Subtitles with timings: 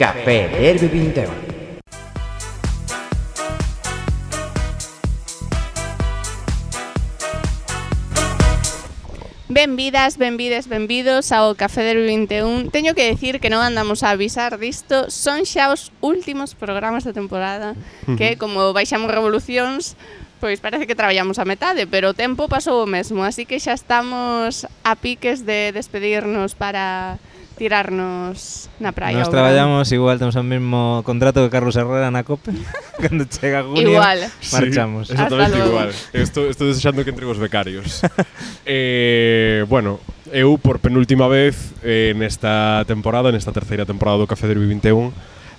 [0.00, 1.28] Café Derby 21.
[9.50, 14.56] Benvidas, benvides, benvidos ao Café del 21 Teño que decir que non andamos a avisar
[14.56, 15.12] disto.
[15.12, 17.76] Son xa os últimos programas da temporada
[18.16, 20.00] Que como baixamos revolucións
[20.40, 23.76] Pois parece que traballamos a metade Pero o tempo pasou o mesmo Así que xa
[23.76, 27.20] estamos a piques de despedirnos para
[27.60, 29.20] tirarnos na praia.
[29.20, 32.56] Nos traballamos igual, temos o mesmo contrato que Carlos Herrera na COPE.
[33.04, 34.32] Cando chega junio, igual.
[34.48, 35.08] marchamos.
[35.08, 35.92] Sí, exactamente igual.
[36.16, 38.00] Estou, estou desexando que entre os becarios.
[38.64, 40.00] eh, bueno,
[40.32, 45.12] eu por penúltima vez eh, nesta temporada, nesta terceira temporada do Café Derby 21,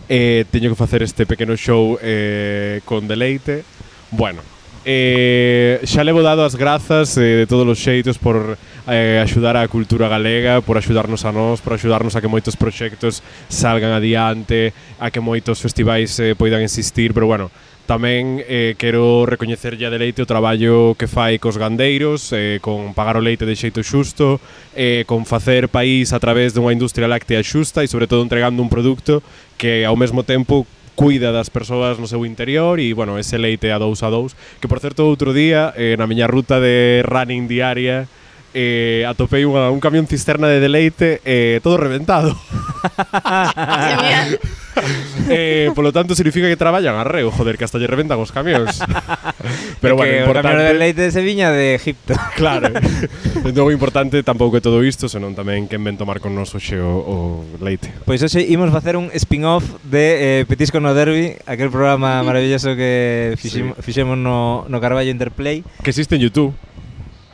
[0.10, 3.62] eh, teño que facer este pequeno show eh, con deleite.
[4.10, 4.42] Bueno,
[4.84, 8.58] Eh, xa levo dado as grazas eh, de todos os xeitos por
[8.90, 13.22] eh, axudar a cultura galega, por axudarnos a nós, por axudarnos a que moitos proxectos
[13.46, 17.54] salgan adiante, a que moitos festivais eh, poidan existir, pero bueno,
[17.86, 23.20] tamén eh, quero recoñecerlle a deleite o traballo que fai cos gandeiros, eh, con pagar
[23.20, 24.42] o leite de xeito xusto,
[24.74, 28.72] eh, con facer país a través dunha industria láctea xusta e sobre todo entregando un
[28.72, 29.22] produto
[29.62, 33.80] que ao mesmo tempo cuida das persoas no seu interior e, bueno, ese leite a
[33.80, 34.36] dous a dous.
[34.60, 38.08] Que, por certo, outro día, eh, na miña ruta de running diaria,
[38.54, 42.36] eh, atopei unha, un camión cisterna de deleite eh, todo reventado.
[45.30, 48.80] eh, polo tanto, significa que traballan a reo, joder, que hasta lle reventan os camións.
[49.82, 50.58] Pero bueno, que importante...
[50.58, 52.14] o de leite de Seviña de Egipto.
[52.42, 52.74] Claro.
[53.46, 56.80] entón, o importante tampouco é todo isto, senón tamén que ven tomar con noso hoxe
[56.82, 57.18] o, o
[57.62, 57.94] leite.
[58.08, 63.38] Pois hoxe imos facer un spin-off de eh, Petisco no Derby, aquel programa maravilloso que
[63.38, 63.84] fixemos, sí.
[63.86, 65.62] fixemos no, no Carballo Interplay.
[65.84, 66.54] Que existe en Youtube.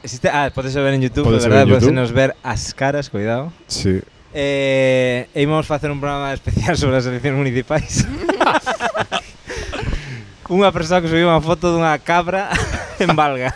[0.08, 1.90] Existe, ah, podese ver en YouTube, podese verdad, ver YouTube.
[1.90, 3.52] Podesenos ver as caras, cuidado.
[3.68, 4.00] Sí.
[4.34, 8.08] Eh, e imos facer un programa especial sobre as eleccións municipais.
[10.48, 12.48] unha persoa que subiu unha foto dunha cabra
[13.04, 13.52] en Valga.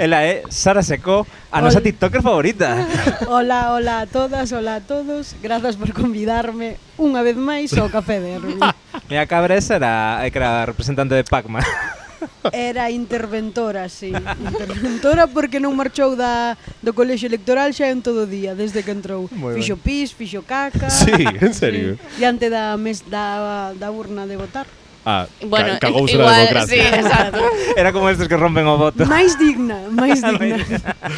[0.00, 2.80] Ela é Sara Secó, a nosa TikToker favorita.
[3.28, 5.36] Hola, hola a todas, hola a todos.
[5.44, 8.64] Grazas por convidarme unha vez máis ao Café de Herbie.
[9.12, 11.60] Mira, cabra esa era, era representante de Pacma.
[12.52, 14.12] Era interventora, sí.
[14.12, 18.92] Interventora porque non marchou da, do colexio electoral xa en todo o día, desde que
[18.92, 19.28] entrou.
[19.32, 20.90] Muy fixo pis, fixo caca.
[20.90, 21.96] Sí, en serio.
[21.96, 22.24] Sí.
[22.24, 24.66] Diante da, mes, da, da urna de votar.
[25.04, 26.82] Ah, bueno, ca cagouse igual, a democracia.
[26.82, 27.40] Sí, exacto.
[27.76, 29.06] Era como estes que rompen o voto.
[29.08, 30.60] Máis digna, máis digna.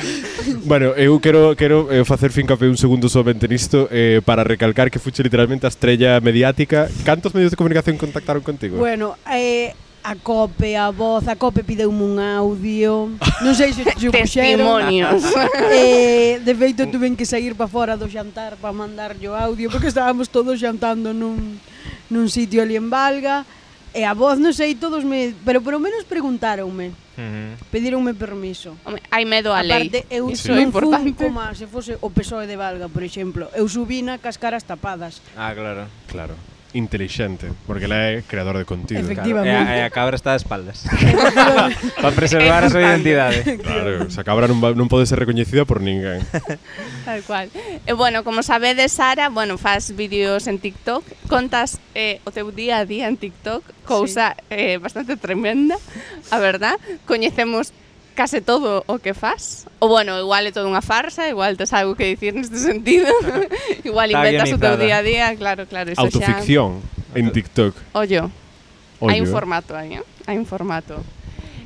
[0.70, 5.02] bueno, eu quero quero eh, facer fincapé un segundo somente nisto eh, para recalcar que
[5.02, 6.86] fuche literalmente a estrella mediática.
[7.02, 8.78] Cantos medios de comunicación contactaron contigo?
[8.78, 13.14] Bueno, eh, A COPE, a voz, a COPE pideume un audio
[13.46, 15.22] Non sei se o Testimonios
[15.70, 19.86] eh, De feito tuven que sair para fora do xantar Para mandar o audio Porque
[19.86, 21.58] estábamos todos xantando nun,
[22.10, 23.46] nun sitio ali en Valga
[23.92, 25.36] E a voz, non sei, todos me...
[25.44, 26.96] Pero polo menos preguntaronme.
[27.12, 27.50] Uh -huh.
[27.68, 28.72] Pedironme permiso.
[28.88, 29.92] Home, hai medo á lei.
[29.92, 33.52] Aparte, eu Iso non fun como se fose o PSOE de Valga, por exemplo.
[33.52, 35.20] Eu subina cascaras tapadas.
[35.36, 36.34] Ah, claro, claro
[36.74, 39.00] inteligente, porque ela é creador de contido.
[39.00, 39.50] Efectivamente.
[39.50, 39.70] Claro.
[39.70, 40.84] E a, e a cabra está a espaldas.
[42.00, 43.58] Para preservar a súa identidade.
[43.60, 46.24] Claro, esa cabra non, va, non pode ser recoñecida por ninguén.
[47.08, 47.52] Tal cual.
[47.84, 52.80] E bueno, como sabedes, Sara, bueno, faz vídeos en TikTok, contas eh, o teu día
[52.80, 54.56] a día en TikTok, cousa sí.
[54.56, 55.76] eh, bastante tremenda,
[56.30, 56.80] a verdad.
[57.04, 57.76] Coñecemos
[58.12, 59.66] case todo o que faz.
[59.80, 63.08] Ou bueno, igual é toda unha farsa, igual tes algo que dicir neste sentido.
[63.88, 67.18] igual inventas o teu día a día, claro, claro, iso Autoficción xa...
[67.18, 67.74] en TikTok.
[67.96, 68.30] Ollo.
[69.02, 70.04] Hai un formato aí, eh?
[70.30, 71.02] hai un formato.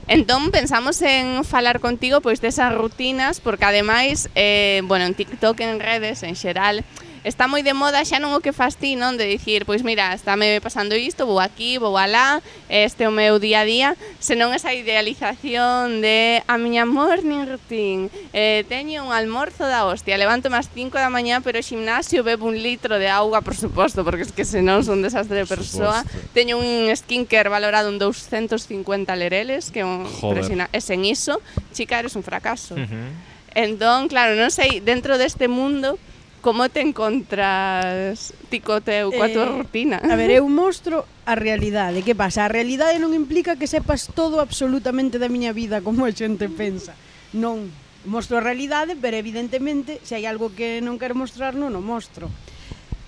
[0.09, 5.83] Entón pensamos en falar contigo pois desas rutinas porque ademais eh, bueno, en TikTok en
[5.83, 6.87] redes en xeral
[7.27, 9.19] está moi de moda xa non o que fas ti, non?
[9.19, 12.39] De dicir, pois mira, estáme pasando isto, vou aquí, vou alá,
[12.71, 13.89] este é o meu día a día,
[14.23, 20.55] senón esa idealización de a miña morning routine, eh, teño un almorzo da hostia, levanto
[20.55, 24.31] más 5 da mañá, pero ximnasio bebo un litro de auga, por suposto, porque es
[24.31, 26.07] que senón son desastre de persoa.
[26.31, 30.71] Teño un skincare valorado en 250 lereles, que é un impresionante.
[30.71, 31.43] E sen iso,
[31.75, 32.79] chica, eres un fracaso.
[32.79, 33.35] Uh -huh.
[33.57, 35.99] Entón, claro, non sei, dentro deste mundo
[36.47, 39.99] como te encontras ti co teu, coa eh, rutina?
[39.99, 42.07] A ver, eu mostro a realidade.
[42.07, 42.47] Que pasa?
[42.47, 46.95] A realidade non implica que sepas todo absolutamente da miña vida como a xente pensa.
[47.35, 47.67] Non,
[48.07, 52.31] mostro a realidade, pero evidentemente se hai algo que non quero mostrar, non o mostro.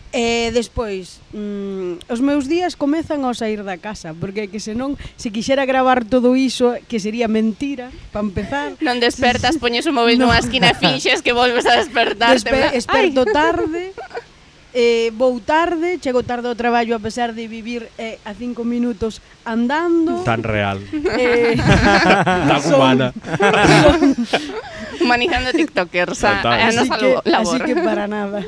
[0.09, 5.29] E despois, mm, os meus días comezan ao sair da casa, porque que senón, se
[5.29, 8.73] quixera gravar todo iso, que sería mentira, para empezar.
[8.81, 10.33] Non despertas, poñes o móvil no.
[10.33, 12.49] nunha esquina e finxes que volves a despertarte.
[12.49, 13.33] Despe desperto Ay.
[13.37, 13.83] tarde,
[14.75, 19.21] eh, vou tarde, chego tarde ao traballo a pesar de vivir eh, a cinco minutos
[19.45, 20.25] andando.
[20.25, 20.81] Tan real.
[20.93, 21.57] Eh,
[22.49, 23.13] Tan son, humana.
[25.01, 27.55] Humanizando tiktokers a, a nosa que, labor.
[27.55, 28.43] Así que para nada.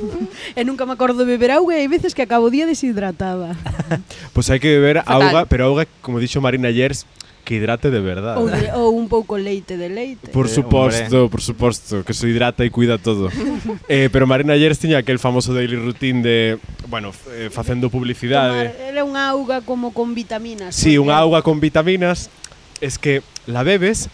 [0.56, 3.54] e nunca me acordo de beber auga e hai veces que acabo o día deshidratada.
[4.34, 5.22] pois pues hai que beber Fatal.
[5.22, 7.06] auga, pero auga, como dixo Marina Yers,
[7.50, 8.38] que hidrate de verdade.
[8.38, 10.30] ou, de, ou un pouco leite de leite.
[10.30, 13.26] Por Eh, suposto, por suposto, que se hidrata e cuida todo.
[13.90, 18.70] eh, pero Marina Yers tiña aquel famoso daily routine de, bueno, eh, facendo Tomar, publicidade.
[18.86, 20.78] era un auga como con vitaminas.
[20.78, 22.30] Sí, unha auga con vitaminas,
[22.78, 24.06] es que la bebes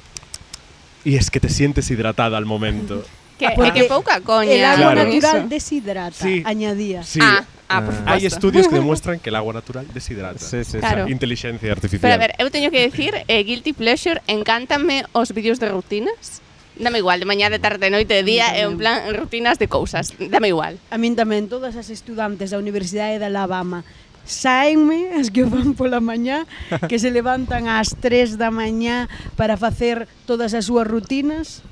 [1.04, 3.04] y es que te sientes hidratada al momento.
[3.36, 4.48] Que, é que pouca coña.
[4.48, 5.12] El agua Claro.
[5.12, 6.40] natural deshidrata, Sí.
[6.40, 7.04] añadía.
[7.04, 8.12] Sí, Ah, Ah, por eh, suposto.
[8.12, 10.38] Hai estudios que demuestran que el agua natural deshidrata.
[10.38, 11.06] Sí, sí, Claro.
[11.06, 11.12] sí.
[11.12, 12.02] Inteligencia artificial.
[12.02, 16.42] Pero a ver, eu teño que decir, eh, Guilty Pleasure, encántame os vídeos de rutinas.
[16.76, 19.66] Dame igual, de mañá, de tarde, de noite, de día, é un plan rutinas de
[19.66, 20.12] cousas.
[20.20, 20.76] Dame igual.
[20.92, 23.82] A min tamén todas as estudantes da Universidade de Alabama
[24.26, 26.50] saenme as que van pola mañá,
[26.90, 29.06] que se levantan ás 3 da mañá
[29.38, 31.62] para facer todas as súas rutinas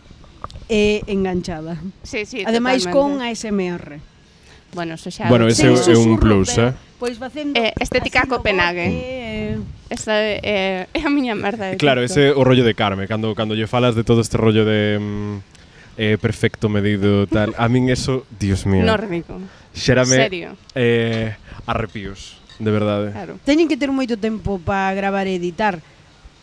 [0.70, 1.82] e enganchada.
[2.06, 3.50] Sí, sí, Ademais con totalmente.
[3.50, 4.13] ASMR.
[4.74, 5.28] Bueno, eso xa...
[5.28, 6.18] Bueno, ese é un eh.
[6.18, 6.74] plus, eh?
[6.98, 7.54] Pois facendo...
[7.58, 8.86] Eh, estética facendo Copenhague.
[8.90, 9.58] Eh...
[9.90, 11.76] Esta é, é a miña merda.
[11.78, 12.10] Claro, TikTok.
[12.10, 14.98] ese o rollo de Carme, cando, cando lle falas de todo este rollo de...
[14.98, 15.54] Mm,
[15.96, 17.54] eh, perfecto medido, tal.
[17.56, 18.82] A min eso, dios mío.
[18.82, 19.38] Nórdico.
[19.74, 20.56] Xérame Serio.
[20.74, 21.34] eh,
[21.66, 23.12] arrepios, de verdade.
[23.12, 23.38] Claro.
[23.46, 25.78] Teñen que ter moito tempo para gravar e editar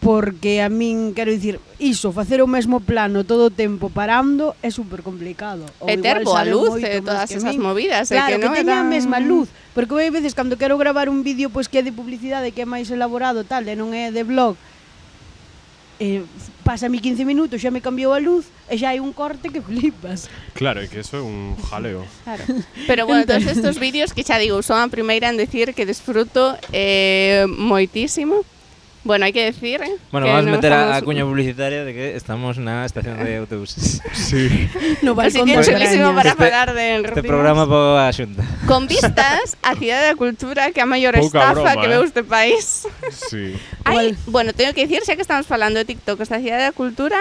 [0.02, 4.74] porque a min, quero dicir, iso, facer o mesmo plano todo o tempo parando é
[4.74, 5.70] super complicado.
[5.78, 7.62] Ou e terbo a luz e eh, todas esas min.
[7.62, 8.10] movidas.
[8.10, 9.54] Eh, claro, que, que non que teña a mesma luz.
[9.78, 12.68] Porque hai veces cando quero gravar un vídeo pois que é de publicidade, que é
[12.68, 14.58] máis elaborado, tal, e non é de blog,
[16.02, 16.26] eh,
[16.66, 19.62] pasa mi 15 minutos, xa me cambiou a luz e xa hai un corte que
[19.70, 20.34] flipas.
[20.58, 22.02] Claro, é que eso é un jaleo.
[22.26, 22.42] Claro.
[22.90, 26.58] Pero bueno, todos estos vídeos que xa digo, son a primeira en decir que desfruto
[26.74, 28.42] eh, moitísimo
[29.04, 31.90] Bueno, hai que decir eh, Bueno, que vamos a meter a, a cuña publicitaria de
[31.90, 33.98] que estamos na estación de autobuses.
[34.14, 34.70] Sí.
[35.02, 38.46] No Así balcón que chulísimo para Este- falar de Este programa para a xunta.
[38.70, 41.94] Con vistas á Cidade da Cultura que a maior Pouca estafa broma, que eh.
[41.98, 42.86] veu este país.
[43.10, 43.58] Sí.
[43.90, 47.18] Hai, bueno, teño que dicir, xa que estamos falando de TikTok da Cidade da Cultura,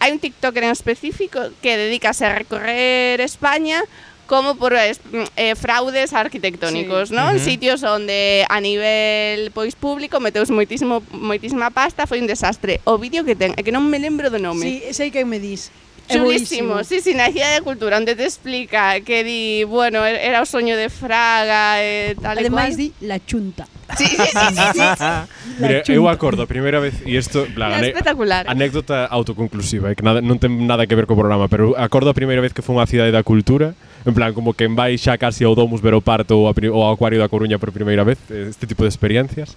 [0.00, 3.84] hai un TikToker en específico que dedícase a recorrer España
[4.28, 4.92] como por eh,
[5.36, 7.16] eh, fraudes arquitectónicos, sí.
[7.16, 7.34] non?
[7.34, 7.48] Uh -huh.
[7.48, 12.84] Sitios onde a nivel pois público meteus moitísimo moitísima pasta, foi un desastre.
[12.84, 14.62] O vídeo que ten, é que non me lembro do nome.
[14.62, 15.72] Sí, sei que me dis.
[16.08, 20.46] Chulísimo, sí, sí, na Cidade de Cultura, onde te explica que di, bueno, era o
[20.48, 23.68] soño de Fraga e tal Ademais di la chunta.
[23.96, 25.04] Sí, sí, sí, sí, sí.
[25.60, 28.44] Mira, eu acordo a primeira vez e isto, plan, é espectacular.
[28.48, 32.40] Anécdota autoconclusiva, que nada, non ten nada que ver co programa, pero acordo a primeira
[32.40, 33.72] vez que fui unha Cidade da Cultura,
[34.04, 37.20] en plan como que vai xa casi ao Domus ver o parto ou ao Acuario
[37.20, 39.56] da Coruña por primeira vez, este tipo de experiencias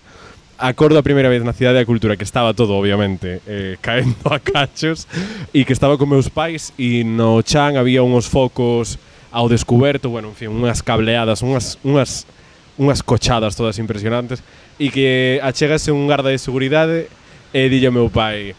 [0.62, 4.38] acordo a primeira vez na cidade da cultura que estaba todo, obviamente, eh, caendo a
[4.38, 5.10] cachos
[5.50, 9.02] e que estaba con meus pais e no chan había uns focos
[9.34, 12.30] ao descoberto, bueno, en fin, unhas cableadas, unhas, unhas,
[12.78, 14.46] unhas cochadas todas impresionantes
[14.78, 17.10] e que achegase un garda de seguridade
[17.50, 18.54] e dille ao meu pai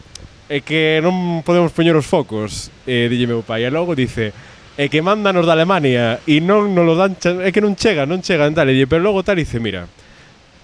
[0.51, 4.35] é que non podemos poñer os focos e dille meu pai e logo dice
[4.75, 8.19] é que mándanos da Alemania e non nos lo dan, é que non chega, non
[8.19, 9.87] chega, tal, e dille, pero logo tal, dice, mira,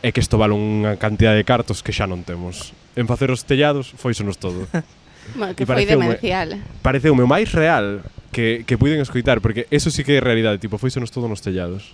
[0.02, 2.72] é que isto vale unha cantidad de cartos que xa non temos.
[2.96, 4.68] En facer os tellados foisonos todo.
[5.40, 6.60] bueno, que foi demencial.
[6.80, 10.80] Pareceu o máis real que, que puiden escoitar, porque eso sí que é realidade, tipo,
[10.80, 11.92] foisonos todo nos tellados.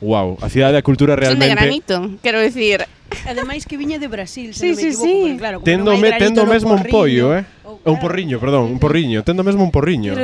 [0.00, 1.42] Wow, a cidade da cultura realmente...
[1.42, 2.86] Son de granito, quero dicir,
[3.26, 5.38] Ademais que viña de Brasil, se sí, non me equivoco, sí, sí.
[5.38, 7.44] claro, tendo, me, tendo mesmo un pollo, eh?
[7.68, 7.92] Oh, claro.
[7.92, 10.14] Un porriño, perdón, un porriño, tendo mesmo un porriño.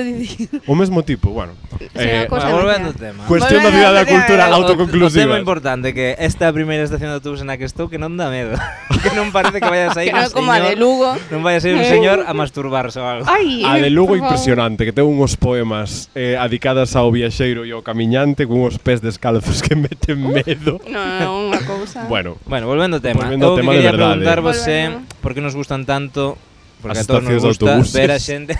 [0.66, 1.52] O mesmo tipo, bueno.
[1.92, 3.28] Eh, volvendo ao tema.
[3.28, 5.28] Cuestión da vida da cultura autoconclusiva.
[5.28, 8.00] O tema importante que esta é a primeira estación de autobús na que estou que
[8.00, 8.56] non dá medo.
[9.04, 11.12] que non parece que vaya a sair un como a de Lugo.
[11.28, 11.92] Non vaya a sair un eh.
[11.92, 13.28] señor a masturbarse ou algo.
[13.28, 17.84] Ai, a de Lugo impresionante, que ten uns poemas eh, adicadas ao viaxeiro e ao
[17.84, 20.80] camiñante con uns pés descalzos que meten medo.
[20.88, 22.08] Non, é unha cousa.
[22.08, 24.18] Bueno, bueno, volvendo ao tema, volvendo ao tema que quería verdade.
[24.18, 24.34] é
[24.66, 25.22] eh, volvendo.
[25.22, 26.34] por que nos gustan tanto
[26.82, 28.52] porque as a todos nos gusta ver a xente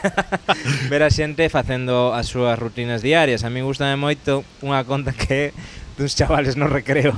[0.93, 3.45] ver a xente facendo as súas rutinas diarias.
[3.45, 5.53] A mí gustame moito unha conta que
[5.99, 7.13] duns chavales no recreo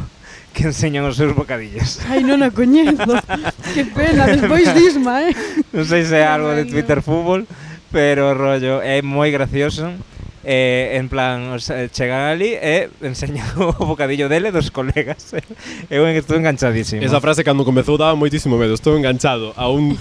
[0.57, 2.01] que enseñan os seus bocadillos.
[2.09, 3.07] Ai, non a coñezo.
[3.77, 5.37] que pena, despois disma, eh.
[5.71, 7.45] Non sei se é algo de Twitter Fútbol,
[7.93, 9.93] pero rollo, é moi gracioso
[10.49, 15.35] eh, en plan, o sea, chegan ali e eh, enseñan o bocadillo dele dos colegas.
[15.35, 15.43] Eh.
[15.91, 17.03] Eu estou enganchadísimo.
[17.03, 18.79] Esa frase cando comezou daba moitísimo medo.
[18.79, 19.99] Estou enganchado a un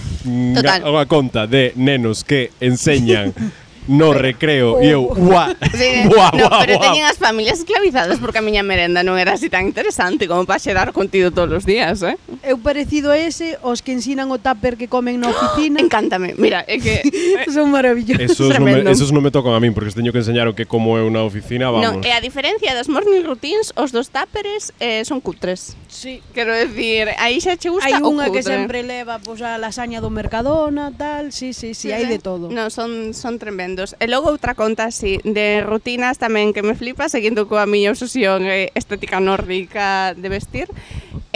[0.62, 3.34] a unha conta de nenos que enseñan
[3.88, 4.82] no recreo.
[4.82, 6.84] E eu, ua, sí, ua, no, ua, Pero ua.
[6.90, 10.58] teñen as familias esclavizadas porque a miña merenda non era así tan interesante como para
[10.58, 12.18] xerar contido todos os días, eh?
[12.42, 15.78] Eu parecido a ese, os que ensinan o tupper que comen na oficina.
[15.86, 17.02] Encántame, mira, é que...
[17.54, 18.20] son maravillosos.
[18.20, 20.66] Esos non, me, esos non me tocan a min porque teño que enseñar o que
[20.66, 21.86] como eu na oficina, vamos.
[21.86, 25.78] Non, e a diferencia das morning routines, os dos tupperes eh, son cutres.
[25.86, 26.20] Sí.
[26.34, 30.10] Quero decir, aí xa che gusta Hai unha que sempre leva pues, a lasaña do
[30.10, 32.50] Mercadona, tal, sí, sí, sí, sí hai de todo.
[32.50, 37.12] Non, son, son tremendos E logo outra conta así, de rutinas tamén que me flipa,
[37.12, 40.72] seguindo coa miña obsesión eh, estética nórdica de vestir.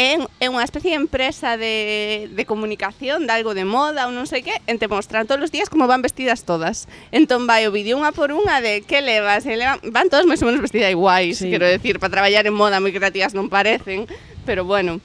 [0.01, 4.25] É, é unha especie de empresa de, de comunicación, de algo de moda ou non
[4.25, 6.89] sei que, en te mostran todos os días como van vestidas todas.
[7.13, 10.41] Entón vai o vídeo unha por unha de que levas, e levan, van todas máis
[10.41, 11.53] ou menos vestidas iguais, sí.
[11.53, 14.09] quero decir, para traballar en moda moi creativas non parecen,
[14.49, 15.05] pero bueno.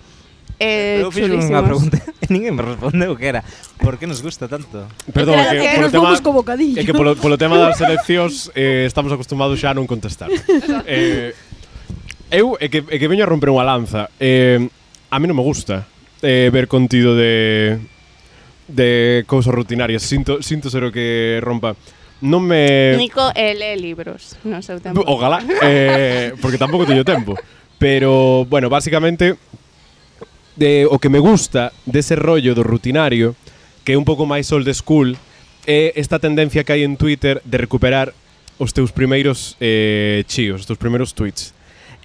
[0.60, 3.44] Eh, eu fixe unha pregunta e ninguén me respondeu que era
[3.84, 4.88] por que nos gusta tanto?
[5.12, 6.80] Perdón, é que, que polo nos tema, vamos co bocadillo.
[6.80, 10.32] É que polo, polo tema das eleccións eh, estamos acostumados xa a non contestar.
[10.88, 11.36] eh,
[12.32, 14.08] eu é que, é que veño a romper unha lanza.
[14.16, 14.64] Eh,
[15.12, 15.84] a mí non me gusta
[16.24, 17.76] eh, ver contido de
[18.68, 20.04] de cousas rutinarias.
[20.04, 21.76] Sinto, sinto ser o que rompa
[22.24, 22.96] non me...
[22.96, 25.04] Nico eh, lee libros no seu tempo.
[25.04, 27.36] Ojalá, eh, porque tampouco teño tempo.
[27.78, 29.36] Pero, bueno, basicamente
[30.56, 33.36] de o que me gusta dese rollo do rutinario,
[33.84, 35.14] que é un pouco máis old school,
[35.68, 38.16] é esta tendencia que hai en Twitter de recuperar
[38.58, 41.52] os teus primeiros eh, chíos, os teus primeiros tweets.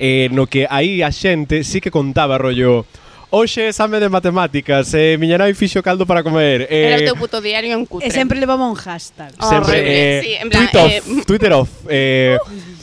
[0.00, 2.88] Eh, no que aí a xente sí que contaba rollo
[3.31, 6.67] Oxe, exame de matemáticas, eh, miña nai fixo caldo para comer.
[6.67, 8.03] Eh, Era o teu puto diario en cutre.
[8.03, 9.31] E sempre levaba un hashtag.
[9.39, 11.23] Oh, sempre, eh, sí, en plan, tweet off, eh, mm.
[11.31, 12.35] Twitter off, eh,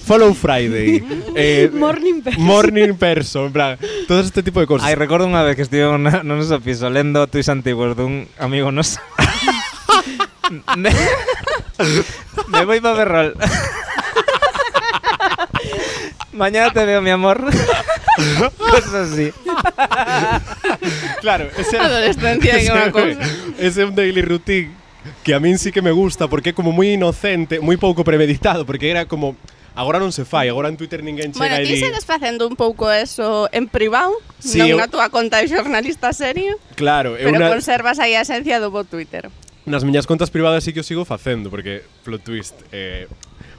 [0.07, 1.03] Follow Friday.
[1.35, 2.47] eh, morning Person.
[2.47, 3.75] Morning Person, en plan,
[4.07, 4.87] todo este tipo de cosas.
[4.87, 8.71] Ai, recordo unha vez que estive na, no noso piso lendo tuis antigos dun amigo
[8.71, 9.03] nos...
[12.47, 13.35] Me voy pa' berrol.
[16.31, 17.43] Mañana te veo, mi amor.
[18.57, 19.31] Cosas así.
[21.21, 23.21] claro, ese, Adolescencia en unha cousa.
[23.61, 24.73] Ese é un daily routine
[25.23, 28.65] que a min sí que me gusta porque é como moi inocente, moi pouco premeditado,
[28.65, 29.37] porque era como
[29.77, 31.69] Agora non se fai, agora en Twitter ninguén chega bueno, e di...
[31.69, 34.09] Bueno, ti segues facendo un pouco eso en privado,
[34.41, 34.77] sí, non eu...
[34.81, 37.53] na tua conta de xornalista serio, claro, pero una...
[37.53, 39.29] conservas aí a esencia do bo Twitter.
[39.69, 43.05] Nas miñas contas privadas sí que o sigo facendo, porque plot twist, eh,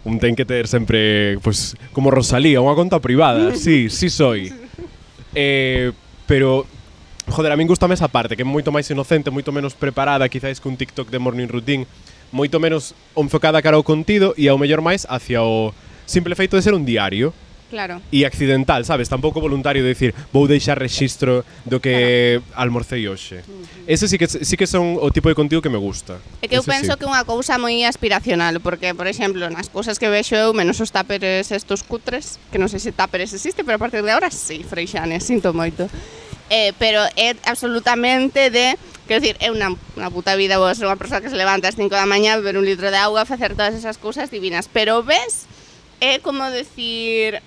[0.09, 4.49] un ten que ter sempre, pues, como Rosalía, unha conta privada, sí, sí soy.
[5.37, 5.93] Eh,
[6.25, 6.65] pero
[7.29, 10.59] joder, a min gustame esa parte, que é moito máis inocente, moito menos preparada, quizáis
[10.59, 11.85] que un TikTok de Morning Routine,
[12.33, 15.77] moito menos enfocada cara ao contido e ao mellor máis hacia o
[16.09, 17.37] simple feito de ser un diario.
[17.69, 18.01] Claro.
[18.09, 19.09] E accidental, sabes?
[19.13, 22.57] Tampouco voluntario de dicir vou deixar rexistro do que claro.
[22.57, 23.45] almorcei hoxe.
[23.45, 23.93] Uh -huh.
[23.93, 26.17] Ese sí que, sí que son o tipo de contido que me gusta.
[26.41, 26.99] É que eu Ese penso sí.
[26.99, 30.81] que é unha cousa moi aspiracional, porque, por exemplo, nas cousas que vexo eu, menos
[30.81, 34.33] os táperes estos cutres, que non sei se táperes existe, pero a partir de agora
[34.33, 35.93] sí, Freixane, sinto moito.
[36.49, 41.25] Eh, pero é absolutamente de Quero dicir, é unha, unha puta vida vos unha persoa
[41.25, 43.97] que se levanta ás 5 da mañá, beber un litro de auga, facer todas esas
[43.97, 44.69] cousas divinas.
[44.69, 45.49] Pero ves,
[45.97, 47.41] é como decir,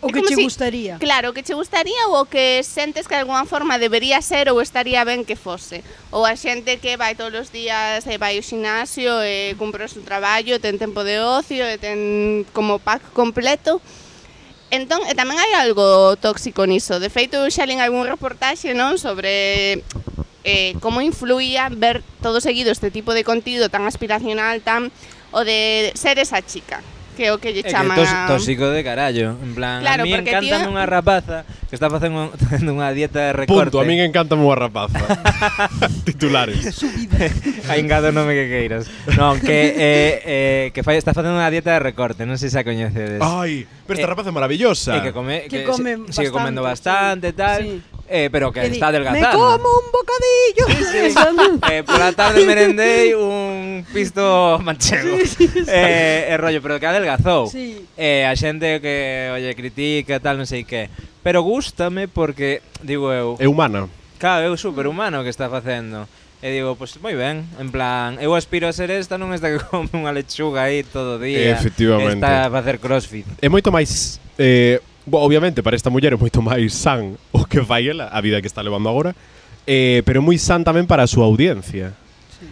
[0.00, 0.96] O que che si, gustaría.
[0.96, 4.48] Claro, o que che gustaría ou o que sentes que de alguna forma debería ser
[4.48, 5.84] ou estaría ben que fose.
[6.08, 9.92] Ou a xente que vai todos os días e vai ao xinasio e cumpre o
[9.92, 13.84] seu traballo, ten tempo de ocio e ten como pack completo.
[14.72, 16.96] Entón, e tamén hai algo tóxico niso.
[16.96, 19.84] De feito, xa len algún reportaxe, non, sobre
[20.48, 24.88] eh, como influía ver todo seguido este tipo de contido tan aspiracional, tan
[25.30, 26.80] o de ser esa chica
[27.20, 30.02] que é o que lle chaman é que tos, tóxico de carallo, en plan, claro,
[30.02, 30.72] a mí encanta tío...
[30.72, 32.32] unha rapaza que está facendo
[32.72, 33.76] unha dieta de recorte.
[33.76, 34.96] Punto, a mí encántame unha rapaza.
[36.08, 36.80] Titulares.
[37.68, 38.88] Hai o nome que queiras.
[39.20, 42.56] Non, que eh, eh, que fai, está facendo unha dieta de recorte, non sei se
[42.56, 43.20] a coñecedes.
[43.20, 44.96] Ai, pero esta eh, rapaza é maravillosa.
[44.96, 47.36] E que come que, que come si, bastante, sigue comendo bastante sí.
[47.36, 47.60] tal.
[47.68, 49.28] Sí eh, pero que está adelgazando.
[49.28, 50.66] ¡Me como un bocadillo!
[50.66, 51.60] Sí, sí.
[51.72, 55.16] eh, por la tarde merendé un pisto manchego.
[55.24, 57.48] Sí, eh, el rollo, pero que adelgazou.
[57.48, 57.86] Sí.
[57.96, 60.90] Eh, a xente que, oye, critica, tal, non sei que.
[61.22, 63.38] Pero gústame porque, digo eu...
[63.38, 63.86] É humana.
[64.18, 66.10] Claro, é o superhumano que está facendo.
[66.42, 69.52] E digo, pois pues, moi ben, en plan, eu aspiro a ser esta, non esta
[69.52, 71.52] que come unha lechuga aí todo o día.
[71.52, 72.16] Efectivamente.
[72.16, 73.28] Está a facer crossfit.
[73.44, 77.66] É moito máis eh, Bo, obviamente, para esta muller é moito máis san o que
[77.66, 79.10] fai ela, a vida que está levando agora,
[79.66, 81.98] eh, pero moi san tamén para a súa audiencia.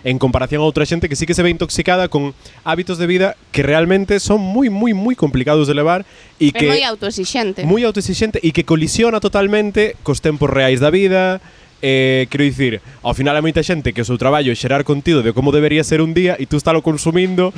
[0.03, 2.35] En comparación a outra xente que sí que se ve intoxicada con
[2.67, 6.03] hábitos de vida que realmente son moi moi moi complicados de levar
[6.43, 7.63] e que é moi autoexixente.
[7.63, 11.39] Moi autoexixente e que colisiona totalmente cos tempos reais da vida,
[11.79, 15.23] Eh, quero dicir, ao final hai moita xente que o seu traballo é xerar contido
[15.23, 17.55] de como debería ser un día e tú estalo consumindo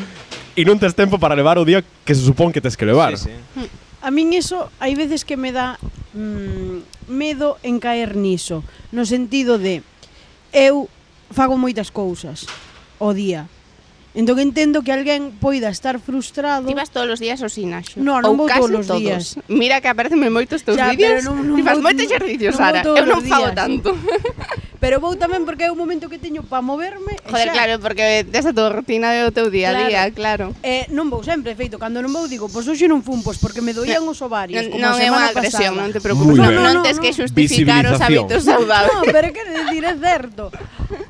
[0.52, 3.16] e non tes tempo para levar o día que se supón que tes que levar.
[3.16, 3.64] Sí, sí.
[3.64, 3.89] Mm.
[4.00, 5.76] A min eso hai veces que me dá
[6.16, 8.64] mm, medo en caer niso,
[8.96, 9.84] no sentido de
[10.56, 10.88] eu
[11.30, 12.48] fago moitas cousas
[12.98, 13.46] o día.
[14.10, 16.66] Entón entendo que alguén poida estar frustrado.
[16.66, 18.02] Ti vas todos os días ao sinaxo.
[18.02, 18.98] No, non vou todos os todos.
[18.98, 19.24] días.
[19.46, 21.22] Mira que aparecen moitos teus xa, vídeos.
[21.30, 22.82] Ti faz moitos exercicios, Sara.
[22.82, 23.94] Eu non fago tanto.
[24.80, 27.20] Pero vou tamén porque é un momento que teño para moverme.
[27.28, 27.54] Joder, xa.
[27.54, 29.84] claro, porque tes a tua rutina do teu día claro.
[29.84, 30.46] a día, claro.
[30.64, 33.60] Eh, non vou sempre, feito, cando non vou digo, pois hoxe non fun, pois porque
[33.60, 35.84] me doían os ovarios, non, como non a semana é unha agresión, pasada.
[35.84, 38.96] non te preocupes, non, non, non, tes que xustificar os hábitos saudables.
[38.96, 40.48] Non, pero quero dicir é certo.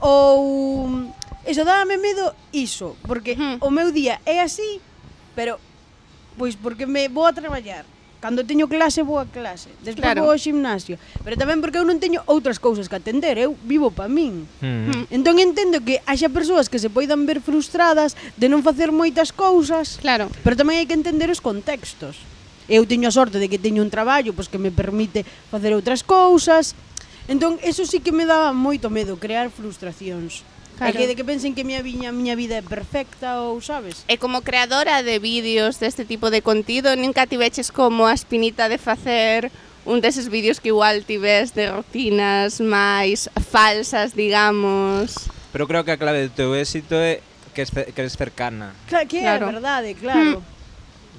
[0.03, 1.15] Ou
[1.47, 3.63] eso dábame medo iso, porque hmm.
[3.63, 4.83] o meu día é así,
[5.39, 5.63] pero
[6.35, 7.87] pois porque me vou a traballar
[8.21, 9.73] Cando teño clase, vou a clase.
[9.81, 10.29] Despois claro.
[10.29, 11.01] vou ao gimnasio.
[11.25, 13.41] Pero tamén porque eu non teño outras cousas que atender.
[13.41, 14.45] Eu vivo pa min.
[14.61, 15.09] Mm.
[15.09, 15.17] mm.
[15.17, 19.97] Entón entendo que haxa persoas que se poidan ver frustradas de non facer moitas cousas.
[20.05, 20.29] Claro.
[20.45, 22.21] Pero tamén hai que entender os contextos.
[22.69, 26.05] Eu teño a sorte de que teño un traballo pois que me permite facer outras
[26.05, 26.77] cousas.
[27.25, 30.45] Entón, eso sí que me daba moito medo, crear frustracións.
[30.81, 30.97] Claro.
[30.97, 34.01] É que de que pensen que a miña viña, miña vida é perfecta ou sabes?
[34.09, 38.81] E como creadora de vídeos deste tipo de contido, nunca tiveches como a espinita de
[38.81, 39.53] facer
[39.85, 45.29] un deses vídeos que igual tives de rutinas máis falsas, digamos.
[45.53, 47.21] Pero creo que a clave do teu éxito é
[47.53, 48.73] que, es, que eres cercana.
[48.89, 49.45] Claro, que claro.
[49.45, 50.41] é verdade, claro.
[50.41, 50.59] Hmm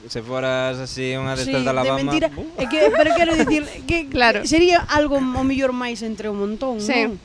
[0.09, 2.01] se foras así unha destas sí, de Alabama.
[2.01, 2.27] De mentira,
[2.57, 4.41] é que pero quero dicir que claro.
[4.49, 7.05] sería algo o mellor máis entre o montón, sí.
[7.05, 7.21] non?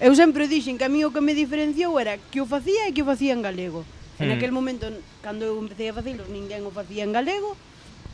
[0.00, 2.94] Eu sempre dixen que a mí o que me diferenciou era que o facía e
[2.96, 3.84] que o facía en galego.
[4.16, 4.24] Hmm.
[4.24, 4.88] En aquel momento,
[5.20, 7.52] cando eu empecé a facelo, ninguén o facía en galego,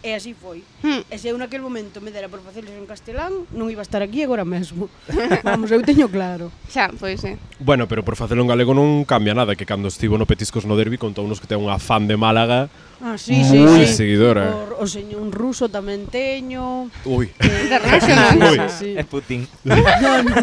[0.03, 0.65] E así foi.
[0.83, 1.05] Hmm.
[1.09, 4.01] E se eu naquel momento me dera por facelos en castelán, non iba a estar
[4.01, 4.89] aquí agora mesmo.
[5.47, 6.53] Vamos, eu teño claro.
[6.69, 7.35] Xa, pois é.
[7.35, 7.37] Eh.
[7.61, 10.77] Bueno, pero por facelo en galego non cambia nada, que cando estivo no Petiscos no
[10.77, 12.69] Derbi contounos que ten unha fan de Málaga
[13.01, 13.93] Ah, sí, sí, moi sí.
[13.93, 14.49] seguidora.
[14.49, 16.89] Por, o señor un ruso tamén teño.
[17.05, 17.29] Ui.
[17.29, 18.41] Eh, Internacional.
[18.41, 18.59] Ui.
[18.73, 18.97] Sí.
[18.97, 19.45] É Putin.
[19.69, 19.77] No,
[20.25, 20.37] no.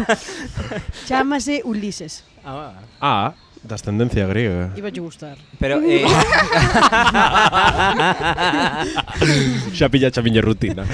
[1.02, 2.22] Chámase Ulises.
[2.46, 4.76] Ah, ah da ascendencia griega.
[4.76, 5.38] Iba a gustar.
[5.58, 5.88] Pero uh.
[5.88, 6.04] eh
[9.72, 10.84] Xa pilla a miña rutina.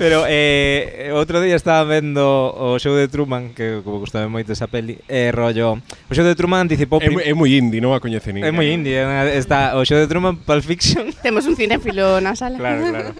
[0.00, 2.24] Pero eh outro día estaba vendo
[2.56, 5.76] o show de Truman, que como gustame moito esa peli, eh rollo.
[6.08, 7.20] O show de Truman anticipou É, prim...
[7.20, 8.48] é moi indie, non a coñece ninguén.
[8.48, 11.12] É moi indie, é unha- está o show de Truman Pulp Fiction.
[11.24, 12.56] Temos un cinéfilo na sala.
[12.56, 13.12] Claro, claro.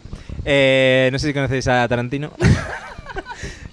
[0.49, 2.33] Eh, non sei se conocéis a Tarantino.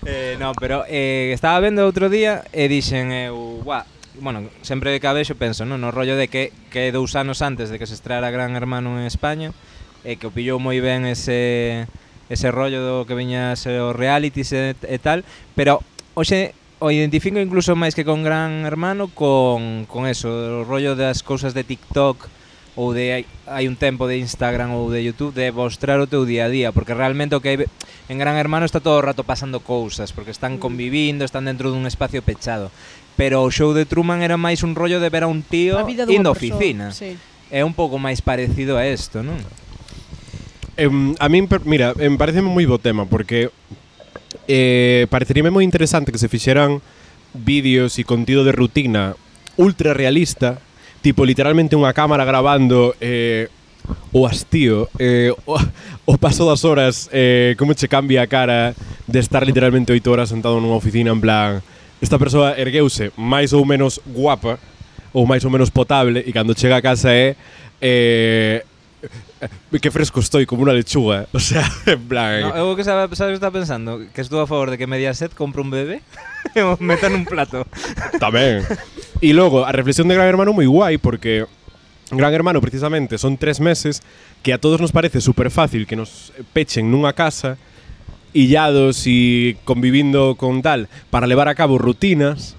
[0.05, 3.83] Eh, no, pero eh, estaba vendo outro día e dixen eu, eh,
[4.21, 7.73] bueno, sempre que a vexo penso, non, no rollo de que que dous anos antes
[7.73, 9.49] de que se estreara Gran Hermano en España,
[10.05, 11.89] e que o pillou moi ben ese
[12.29, 15.25] ese rollo do que viña a ser o reality e, e tal,
[15.57, 15.81] pero
[16.13, 21.25] hoxe o identifico incluso máis que con Gran Hermano con, con eso, o rollo das
[21.25, 22.34] cousas de TikTok
[22.75, 26.27] ou de hai, hai un tempo de Instagram ou de YouTube de mostrar o teu
[26.27, 27.57] día a día, porque realmente o que hai
[28.11, 31.87] en Gran Hermano está todo o rato pasando cousas, porque están convivindo, están dentro dun
[31.87, 32.69] espacio pechado.
[33.15, 36.35] Pero o show de Truman era máis un rollo de ver a un tío indo
[36.35, 36.91] oficina.
[36.91, 37.15] Sí.
[37.47, 39.39] É un pouco máis parecido a isto, non?
[40.75, 43.47] Em, a min, mira, em parece moi bo tema, porque
[44.51, 46.83] eh, pareceríame moi interesante que se fixeran
[47.31, 49.15] vídeos e contido de rutina
[49.55, 50.59] ultra realista
[51.05, 53.45] tipo literalmente unha cámara grabando eh,
[54.09, 55.53] o hastío, eh, o,
[56.09, 58.73] o paso das horas, eh, como che cambia a cara
[59.05, 61.61] de estar literalmente oito horas sentado nunha oficina en plan
[62.01, 64.57] esta persoa ergueuse máis ou menos guapa
[65.13, 67.37] ou máis ou menos potable e cando chega a casa é
[67.77, 68.65] eh,
[69.71, 72.83] eh, que fresco estoy como unha lechuga o sea, en plan No, eu o que
[72.83, 76.01] sabe, sabes que está pensando que estou a favor de que Mediaset compre un bebé
[76.61, 77.65] o meta nun plato.
[78.21, 78.63] Tamén.
[79.19, 81.49] E logo, a reflexión de Gran Hermano moi guai porque
[82.13, 84.05] Gran Hermano precisamente son tres meses
[84.45, 87.57] que a todos nos parece super fácil que nos pechen nunha casa
[88.35, 92.55] illados e convivindo con tal para levar a cabo rutinas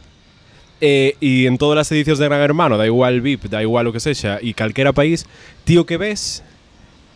[0.77, 3.95] E, e en todas as edicións de Gran Hermano, da igual VIP, da igual o
[3.97, 5.25] que sexa, e calquera país,
[5.65, 6.45] tío que ves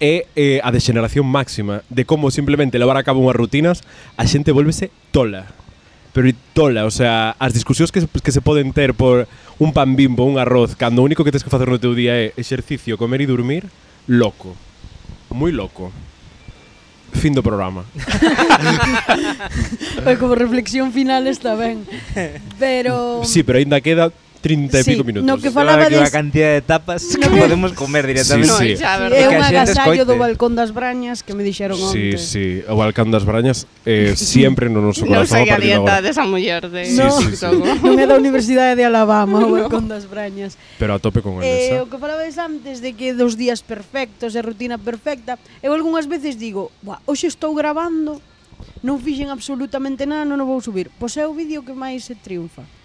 [0.01, 3.85] é eh, a degeneración máxima de como simplemente levar a cabo unhas rutinas
[4.17, 5.61] a xente volvese tola
[6.13, 10.25] pero tola, o sea, as discusións que, que se poden ter por un pan bimbo,
[10.25, 13.23] un arroz, cando o único que tens que facer no teu día é exercicio, comer
[13.23, 13.71] e dormir,
[14.11, 14.59] loco.
[15.31, 15.95] Moi loco.
[17.15, 17.87] Fin do programa.
[20.19, 21.87] Como reflexión final está ben.
[22.59, 23.23] Pero...
[23.23, 24.11] Sí, pero aínda queda
[24.41, 25.29] 30 sí, e pico minutos.
[25.29, 26.09] No que falaba que des...
[26.09, 28.49] a cantidad de tapas no que podemos comer directamente.
[28.57, 28.77] Sí, sí.
[28.77, 32.19] sí é un agasallo do balcón das Brañas que me dixeron sí, onte.
[32.19, 35.45] Sí, sí, o balcón das Brañas eh, sempre no noso corazón.
[35.45, 37.47] Non sei a dieta desa de muller de sí, no, sí, sí.
[37.85, 40.57] non é da Universidade de Alabama o balcón das Brañas.
[40.81, 41.85] Pero a tope con eh, esa.
[41.85, 46.41] O que falabades antes de que dos días perfectos e rutina perfecta, eu algunhas veces
[46.41, 48.25] digo, Buah, hoxe estou grabando,
[48.81, 50.89] non fixen absolutamente nada, non o vou subir.
[50.97, 52.80] Pois é o vídeo que máis se triunfa.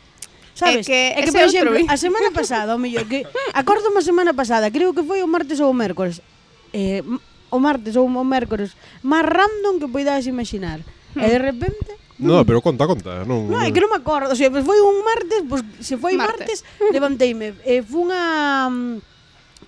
[0.56, 0.88] Sabes?
[0.88, 4.32] É que, é que por exemplo, a semana pasada, o mellor que acordo a semana
[4.32, 6.24] pasada, creo que foi o martes ou o mércores.
[6.72, 7.04] Eh,
[7.52, 10.80] o martes ou o mércores, máis random que poidas imaginar.
[11.16, 11.44] E de hmm.
[11.44, 13.28] repente No, pero conta, conta.
[13.28, 14.32] Non, no, é que non me acordo.
[14.32, 17.60] O sea, pues foi un martes, pues, se foi martes, martes levanteime.
[17.68, 18.72] E eh, fun a...
[18.72, 19.04] Mm,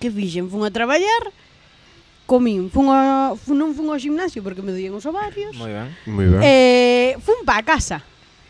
[0.00, 0.48] que fixen?
[0.48, 1.28] Fun a traballar,
[2.24, 5.52] comín, fun a, fun, non fun ao gimnasio porque me doían os ovarios.
[5.60, 5.92] Moi ben.
[6.08, 6.40] Moi ben.
[6.40, 8.00] Eh, fun pa casa.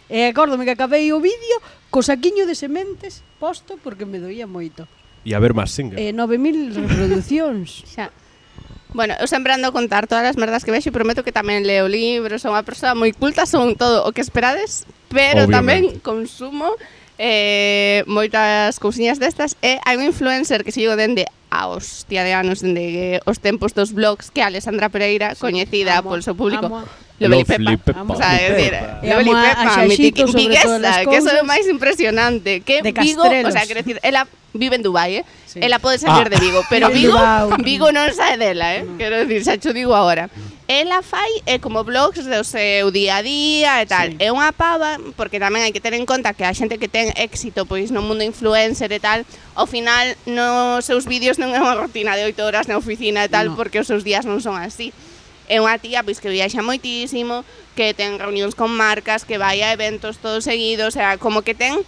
[0.09, 1.57] E acórdome que acabei o vídeo
[1.93, 4.89] co saquiño de sementes posto porque me doía moito.
[5.25, 6.01] E a ver máis singa.
[6.01, 7.85] Eh, 9000 reproducións.
[7.93, 8.09] Xa.
[8.97, 11.69] Bueno, eu sempre ando a contar todas as merdas que vexo e prometo que tamén
[11.69, 15.53] leo libros, son unha persoa moi culta, son todo o que esperades, pero Obviamente.
[15.53, 16.73] tamén consumo
[17.21, 22.65] eh, moitas cousiñas destas e hai un influencer que sigo dende a hostia de anos
[22.65, 26.73] dende os tempos dos blogs que é Alessandra Pereira, sí, coñecida amo, polo seu público.
[26.73, 26.89] Amo.
[27.19, 27.77] Lovely Peppa.
[27.77, 27.93] Peppa.
[27.99, 32.61] Vamos a decir, Lovely Peppa, Viguesa, que eso é o máis impresionante.
[32.63, 33.51] Que de Vigo, castrelos.
[33.51, 35.25] o sea, quero decir, ela vive en Dubai, eh?
[35.47, 35.59] Sí.
[35.63, 36.31] Ela pode salir ah.
[36.31, 37.19] de Vigo, pero Vigo,
[37.59, 38.87] Vigo non sae dela, eh?
[38.87, 38.95] No.
[38.97, 40.31] Quero decir, xa cho digo agora.
[40.69, 44.15] Ela fai é como blogs do seu día a día e tal.
[44.15, 44.21] Sí.
[44.21, 47.11] É unha pava, porque tamén hai que ter en conta que a xente que ten
[47.19, 49.27] éxito pois no mundo influencer e tal,
[49.59, 53.31] ao final nos seus vídeos non é unha rutina de 8 horas na oficina e
[53.33, 53.57] tal, no.
[53.59, 54.95] porque os seus días non son así
[55.49, 59.73] é unha tía pois que viaxa moitísimo, que ten reunións con marcas, que vai a
[59.73, 61.81] eventos todos seguidos, o sea, como que ten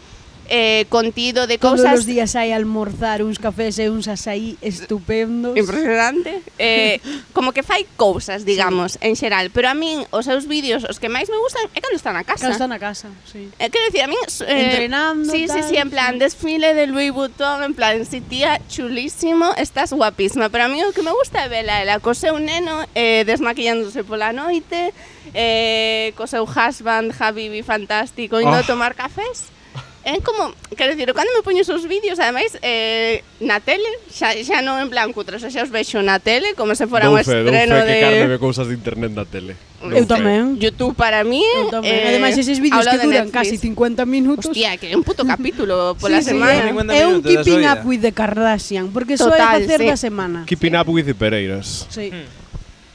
[0.51, 1.91] eh, contido de Todos cousas...
[1.91, 5.55] Todos os días hai almorzar uns cafés e uns açaí estupendos.
[5.55, 6.43] Impresionante.
[6.59, 6.99] Eh,
[7.33, 9.07] como que fai cousas, digamos, sí.
[9.07, 9.55] en xeral.
[9.55, 12.27] Pero a min, os seus vídeos, os que máis me gustan, é cando está na
[12.27, 12.51] casa.
[12.51, 13.47] Cando está na casa, sí.
[13.63, 14.19] Eh, quero dicir, a min...
[14.45, 16.27] Eh, Entrenando, Sí, tal, sí, sí, en plan, sí.
[16.27, 20.51] desfile de Louis Vuitton, en plan, si tía, chulísimo, estás guapísima.
[20.51, 24.03] Pero a mí o que me gusta é vela, ela co seu neno, eh, desmaquillándose
[24.03, 24.91] pola noite,
[25.31, 28.67] eh, co seu husband, Javi, fantástico, indo oh.
[28.67, 29.60] a tomar cafés.
[30.03, 34.65] É como, quero dicir, cando me poño os vídeos, ademais, eh, na tele, xa, xa
[34.65, 37.85] non en plan cutres, xa os vexo na tele, como se fora un estreno dou
[37.85, 37.93] fe, de...
[37.93, 39.61] que Carmen ve cousas de internet na tele.
[39.85, 40.09] Eu fe.
[40.09, 40.57] tamén.
[40.57, 41.45] YouTube para mí...
[41.45, 41.93] Eu tamén.
[41.93, 44.49] Eh, ademais, eses vídeos que duran casi 50 minutos...
[44.49, 46.73] Hostia, que é un puto capítulo pola sí, semana.
[46.73, 49.87] Sí, é un keeping up with the Kardashian, porque só é facer sí.
[49.93, 50.49] da semana.
[50.49, 51.85] Keeping up with the Pereiras.
[51.93, 52.09] Sí.
[52.09, 52.25] Hmm.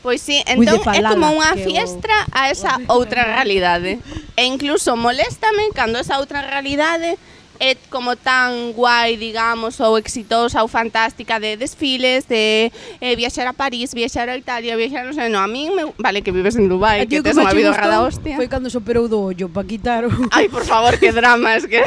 [0.06, 2.38] Pois sí, entón é como unha fiestra o...
[2.38, 3.98] a esa outra realidade.
[3.98, 4.38] ¿eh?
[4.38, 7.18] E incluso moléstame cando esa outra realidade ¿eh?
[7.60, 13.54] é como tan guai, digamos, ou exitosa ou fantástica de desfiles, de eh, viaxar a
[13.54, 16.68] París, viaxar a Italia, viaxar, non sei, non, a min, me, vale, que vives en
[16.68, 18.36] Dubai, que, que tes unha vida rara hostia.
[18.36, 20.12] Foi cando se operou do ollo, pa quitar o...
[20.32, 21.80] Ai, por favor, que drama, es que...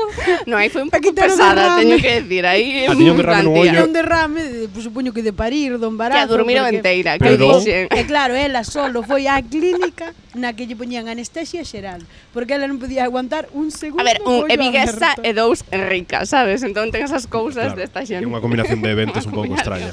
[0.48, 2.88] non, aí foi un pouco pesada, teño que decir, aí...
[2.88, 3.80] A tiña un derrame no ollo.
[3.84, 4.40] Un derrame,
[4.72, 6.16] pues, supoño que de parir, do embarazo...
[6.16, 6.80] Que a dormir o porque...
[6.80, 7.92] enteira, que dixen.
[7.92, 12.70] E claro, ela solo foi á clínica na que lle poñían anestesia xeral, porque ela
[12.70, 14.02] non podía aguantar un segundo.
[14.02, 16.62] A ver, un é viguesa e dous é rica, sabes?
[16.62, 18.22] Entón ten esas cousas claro, desta xente.
[18.22, 19.90] É unha combinación de eventos un pouco extraña.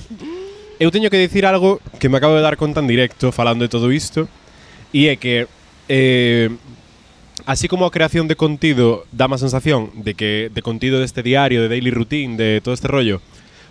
[0.77, 3.71] Eu teño que dicir algo que me acabo de dar conta en directo falando de
[3.71, 4.29] todo isto,
[4.93, 5.49] e é que
[5.89, 6.53] eh,
[7.49, 11.65] así como a creación de contido dá má sensación de que de contido deste diario,
[11.65, 13.25] de daily routine, de todo este rollo,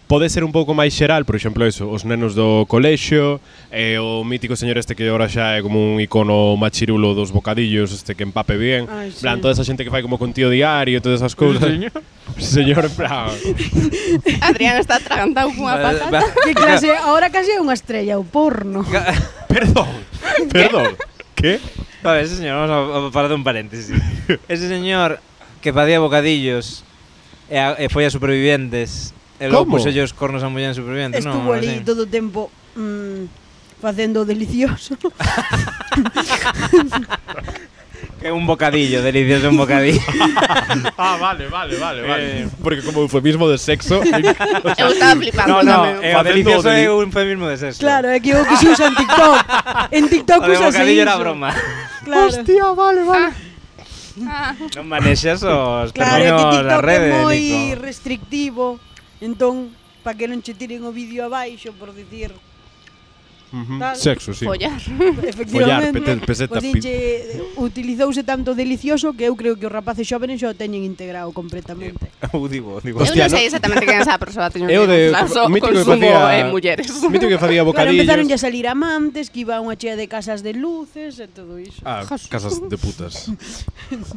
[0.07, 3.43] pode ser un pouco máis xeral, por exemplo, eso, os nenos do colexio,
[3.75, 7.35] e eh, o mítico señor este que agora xa é como un icono machirulo dos
[7.35, 8.87] bocadillos, este que empape bien.
[8.87, 9.27] Ai, sí.
[9.27, 11.67] plan, toda esa xente que fai como contido diario, todas esas cousas.
[11.67, 11.93] Señor,
[12.39, 13.35] señor plan.
[14.47, 16.23] Adrián está atragantado cunha patata.
[16.47, 18.87] que clase, agora casi é unha estrella, o porno.
[19.51, 19.91] perdón,
[20.55, 20.95] perdón.
[21.35, 21.59] que?
[22.07, 23.91] A ver, ese señor, vamos a, a parar un paréntesis.
[24.47, 25.19] Ese señor
[25.59, 26.87] que padía bocadillos
[27.51, 29.77] eh, eh, e, a, e foi a superviventes e logo Como?
[30.05, 31.37] os cornos a muller en supervivientes, non?
[31.37, 33.29] Estuvo Algo ali todo o tempo mm,
[33.81, 34.97] facendo o delicioso.
[38.21, 40.01] Que un bocadillo, delicioso un bocadillo.
[40.99, 42.43] Ah, vale, vale, vale, vale.
[42.43, 44.01] Eh, Porque como eufemismo de sexo...
[44.03, 47.81] Eu estaba flipando no, no, o Facendo delicioso o deli- é un feminismo de sexo.
[47.81, 49.37] claro, é que o que se usa en TikTok.
[49.93, 51.51] En TikTok O usa bocadillo era broma.
[52.07, 52.31] Claro.
[52.77, 53.29] vale, vale.
[54.25, 57.43] Ah, Non manexas os Claro, é que términos da TikTok é moi
[57.77, 58.81] restrictivo.
[59.21, 59.73] Entón,
[60.05, 62.37] para que non che tiren o vídeo abaixo por dicir
[63.57, 63.97] uh tal.
[63.97, 64.45] Sexo, sí.
[64.45, 64.81] Follar.
[65.49, 65.93] Follar,
[66.27, 66.61] peseta.
[66.61, 70.85] Pois dinche, utilizouse tanto delicioso que eu creo que os rapaces xóvenes xa o teñen
[70.85, 72.13] integrado completamente.
[72.33, 75.49] Eu digo, digo, hostia, eu non sei exactamente quen esa persoa teño eu de, so,
[75.49, 76.87] mítico que facía, eh, mulleres.
[77.07, 78.05] Mítico que facía bocadillos.
[78.05, 81.57] Claro, empezaron a salir amantes, que iba unha chea de casas de luces e todo
[81.61, 81.81] iso.
[81.87, 82.29] Ah, Jesús.
[82.29, 83.31] casas de putas.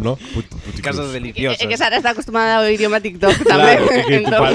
[0.01, 0.17] no?
[0.33, 0.47] Put,
[0.81, 1.61] casas deliciosas.
[1.61, 3.77] É que Sara está acostumada ao idioma TikTok tamén.
[3.79, 4.53] Claro, que, entón.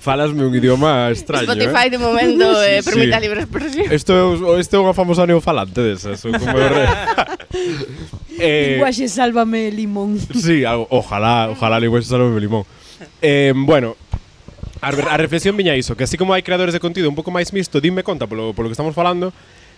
[0.00, 1.46] falasme un idioma extraño.
[1.46, 1.90] Spotify eh?
[1.94, 2.90] de momento eh, sí.
[2.90, 3.86] permite a libre expresión.
[3.92, 6.86] Esto isto é, isto é unha famosa neofalante desas, como re...
[8.42, 10.18] eh, Linguaxe sálvame limón.
[10.18, 12.66] Sí, ojalá, ojalá linguaxe sálvame limón.
[13.22, 13.94] Eh, bueno,
[14.82, 17.54] a, a reflexión viña iso, que así como hai creadores de contido un pouco máis
[17.54, 19.30] mixto, dime conta polo, polo que estamos falando,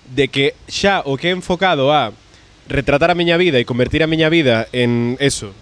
[0.09, 2.17] de que xa o que é enfocado a
[2.73, 5.53] retratar a miña vida e convertir a miña vida en eso,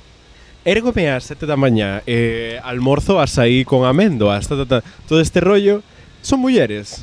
[0.60, 4.78] Érgome ás sete da mañá eh, Almorzo açaí con amendo hasta, ta, ta,
[5.08, 5.80] Todo este rollo
[6.20, 7.00] Son mulleres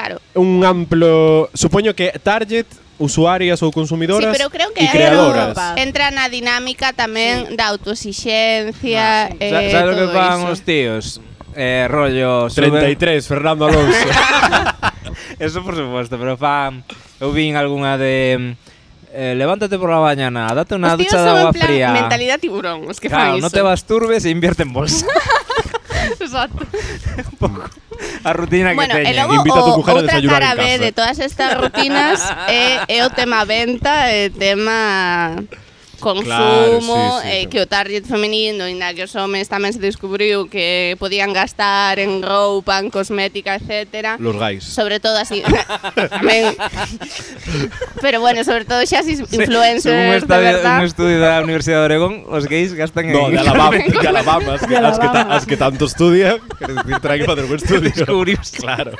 [0.00, 0.20] Claro.
[0.34, 1.50] Un amplo...
[1.52, 2.64] Supoño que target
[2.96, 5.56] usuarias ou consumidoras sí, pero creo que e creadoras.
[5.76, 7.56] Entra na dinámica tamén sí.
[7.56, 9.28] da autoexixencia.
[9.28, 9.44] Ah, sí.
[9.44, 10.52] eh, Sabes o que fan iso?
[10.52, 11.04] os tíos?
[11.52, 12.48] Eh, rollo...
[12.48, 13.24] 33.
[13.28, 14.08] Fernando Alonso.
[15.40, 16.80] eso por supuesto pero fan...
[17.20, 18.56] Eu vin algunha de...
[19.12, 21.92] Eh, levántate por la mañana, date una os ducha de agua fría.
[21.92, 23.44] mentalidad tiburón, os que claro, fan iso.
[23.44, 25.04] no te basturbes e invierte en bolsa.
[26.18, 26.66] Exacto.
[27.30, 27.64] un pouco
[28.24, 29.12] a rutina que bueno, teñen.
[29.12, 32.80] E logo, Invito o, a tu outra desayunar cara B de todas estas rutinas é,
[32.88, 35.36] é o tema venta, é tema
[36.00, 36.86] consumo claro, sí,
[37.22, 41.36] sí, eh, que o target feminino ainda que os homes tamén se descubriu que podían
[41.36, 44.16] gastar en roupa, en cosmética, etc.
[44.18, 44.64] Los guys.
[44.64, 45.44] Sobre todo así.
[46.16, 46.56] tamén.
[48.00, 50.80] Pero bueno, sobre todo xa si influencers, sí, de verdad.
[50.80, 53.36] Un estudio da Universidade de Oregón, os gays gastan no, en...
[53.36, 56.74] No, de Alabama, de Alabama, as que, as que, ta, as que tanto estudian, quer
[56.74, 57.80] decir, traen para un estudio.
[57.80, 58.50] Descubrius.
[58.56, 58.92] Claro.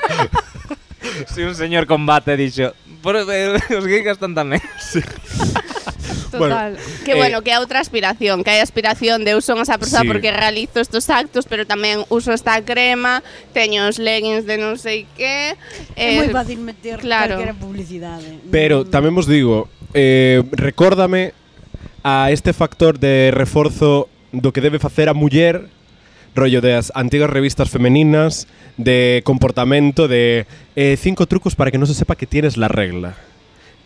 [1.33, 4.61] Si un señor combate dixo, por, eh, os gays gastan tamén.
[4.77, 5.01] Sí.
[6.31, 6.73] Total.
[6.73, 9.59] Eh, bueno, que bueno, eh, que é outra aspiración, que hai aspiración de eu son
[9.59, 10.07] esa persoa sí.
[10.07, 13.19] porque realizo estos actos, pero tamén uso esta crema,
[13.51, 15.53] teño os leggings de non sei que.
[15.99, 17.35] É eh, moi fácil meter claro.
[17.35, 18.39] calquera publicidade.
[18.47, 18.89] Pero mm.
[18.89, 21.35] tamén vos digo, eh, recórdame
[22.01, 25.67] a este factor de reforzo do que debe facer a muller
[26.35, 31.97] rollo das antigas revistas femeninas de comportamento de eh, cinco trucos para que non se
[31.97, 33.19] sepa que tienes la regla.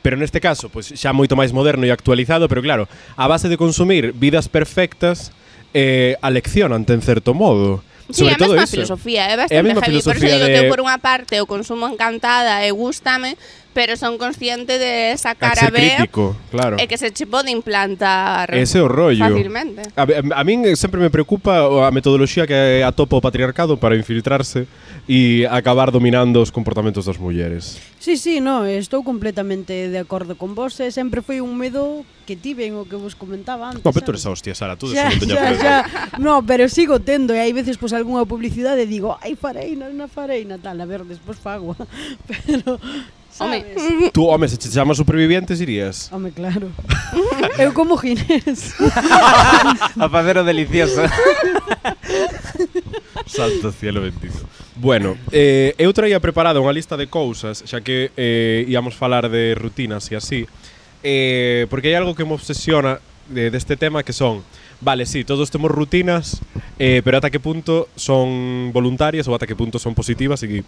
[0.05, 2.85] Pero neste caso, pois xa moito máis moderno e actualizado, pero claro,
[3.17, 5.33] a base de consumir vidas perfectas
[5.73, 7.81] eh, aleccionante en certo modo.
[8.13, 10.05] Sí, Sobre a mesma filosofía, é bastante é a heavy.
[10.05, 10.53] Por eso digo de...
[10.53, 13.33] que por unha parte o consumo encantada e gústame,
[13.75, 16.79] pero son conscientes de esa cara B crítico, claro.
[16.79, 19.19] e que se pode implantar Ese o rollo.
[19.19, 19.83] facilmente.
[19.99, 24.63] A, a, a min sempre me preocupa a metodoloxía que atopa o patriarcado para infiltrarse
[25.11, 27.75] e acabar dominando os comportamentos das mulleres.
[27.99, 32.07] Sí, sí, no, estou completamente de acordo con vos, eh, e sempre foi un medo
[32.23, 33.83] que tiven o que vos comentaba antes.
[33.83, 35.75] No, pero tú eres a hostia, Sara, tú xa, xa, xa.
[36.17, 39.91] No, pero sigo tendo eh, e hai veces pois pues, algunha publicidade digo, ai, fareina,
[39.91, 41.75] na fareina, tal, a ver, despois fago.
[42.29, 42.79] pero
[43.37, 43.65] Home,
[44.13, 46.09] tú, home, se che chamas supervivientes irías.
[46.11, 46.69] Home, claro.
[47.59, 48.73] Eu como Ginés.
[49.99, 51.03] a facer o delicioso.
[53.25, 54.47] Salto cielo bendito.
[54.75, 59.55] Bueno, eh, eu traía preparada unha lista de cousas, xa que eh, íamos falar de
[59.55, 60.47] rutinas e así,
[61.03, 64.43] eh, porque hai algo que me obsesiona de, deste tema que son
[64.81, 66.41] Vale, sí, todos temos rutinas,
[66.77, 70.67] eh, pero ata que punto son voluntarias ou ata que punto son positivas e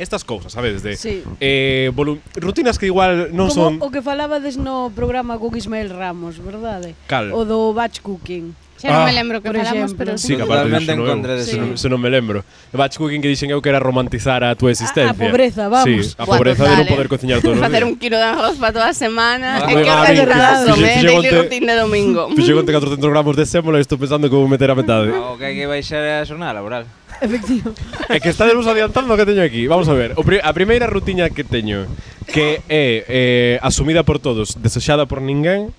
[0.00, 1.22] estas cousas, sabedes, de sí.
[1.40, 1.92] eh,
[2.36, 3.84] rutinas que igual non Como son...
[3.84, 6.96] o que falabades no programa con Ismael Ramos, verdade?
[7.04, 7.36] Cal?
[7.36, 8.56] O do batch cooking.
[8.80, 11.44] Xa non ah, me lembro que falamos, pero sí, que aparte dixo, no, contra de
[11.44, 11.52] sí.
[11.52, 12.40] Se, non, se non me lembro.
[12.72, 15.12] Batch cooking que dixen eu que era romantizar a túa ah, existencia.
[15.12, 15.84] A, a pobreza, vamos.
[15.84, 17.68] Sí, a Buah, pobreza total, de non poder cociñar todos os días.
[17.68, 19.60] Facer un kilo de arroz para toda a semana.
[19.60, 22.32] Ah, e que organizado, me, daily routine de domingo.
[22.32, 25.12] Fixo conte 400 gramos de sémola e estou pensando como meter a metade.
[25.12, 26.88] Ah, o que hai que baixar a xornada laboral.
[27.26, 27.74] Efectivo.
[28.08, 29.68] É que estades adiantando o que teño aquí.
[29.68, 30.16] Vamos a ver.
[30.16, 31.84] O pri a primeira rutiña que teño
[32.32, 35.74] que é eh, asumida por todos, desexada por ninguén,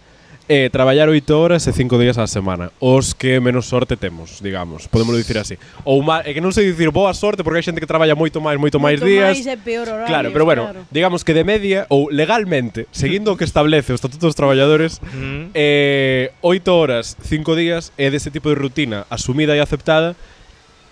[0.51, 2.75] é eh, traballar 8 horas e 5 días á semana.
[2.83, 5.55] Os que menos sorte temos, digamos, podemos dicir así.
[5.87, 8.43] Ou má, é que non sei dicir boa sorte porque hai xente que traballa moito
[8.43, 9.37] máis, moito, moito máis días.
[9.37, 10.81] Máis é peor horario, claro, pero bueno, claro.
[10.91, 15.55] digamos que de media ou legalmente, seguindo o que establece o Estatuto dos Traballadores, mm.
[15.55, 20.19] eh 8 horas, 5 días é dese tipo de rutina asumida e aceptada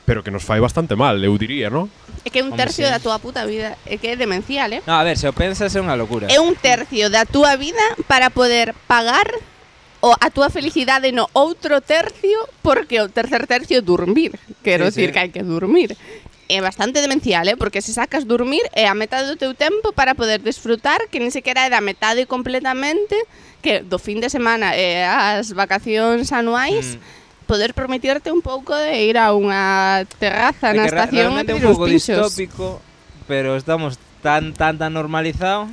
[0.09, 1.85] pero que nos fai bastante mal, eu diría, ¿no?
[2.25, 2.97] É que é un tercio Hombre, sí.
[2.97, 4.81] da túa puta vida, é que é demencial, eh?
[4.89, 6.25] No, a ver, se o pensas é unha locura.
[6.33, 7.77] É un tercio da túa vida
[8.09, 9.29] para poder pagar
[10.01, 14.33] o a túa felicidade no outro tercio porque o tercer tercio é dormir.
[14.65, 15.13] Quero sí, decir sí.
[15.13, 15.93] que hai que dormir.
[16.49, 17.53] É bastante demencial, eh?
[17.53, 21.29] porque se sacas dormir é a metade do teu tempo para poder desfrutar, que nin
[21.29, 23.13] sequera é da metade completamente,
[23.61, 27.18] que do fin de semana e as vacacións anuais, mm
[27.49, 31.89] poder prometerte un pouco de ir a unha terraza é na estación e un pouco
[31.89, 32.77] distópico,
[33.25, 35.65] pero estamos tan tan tan normalizado.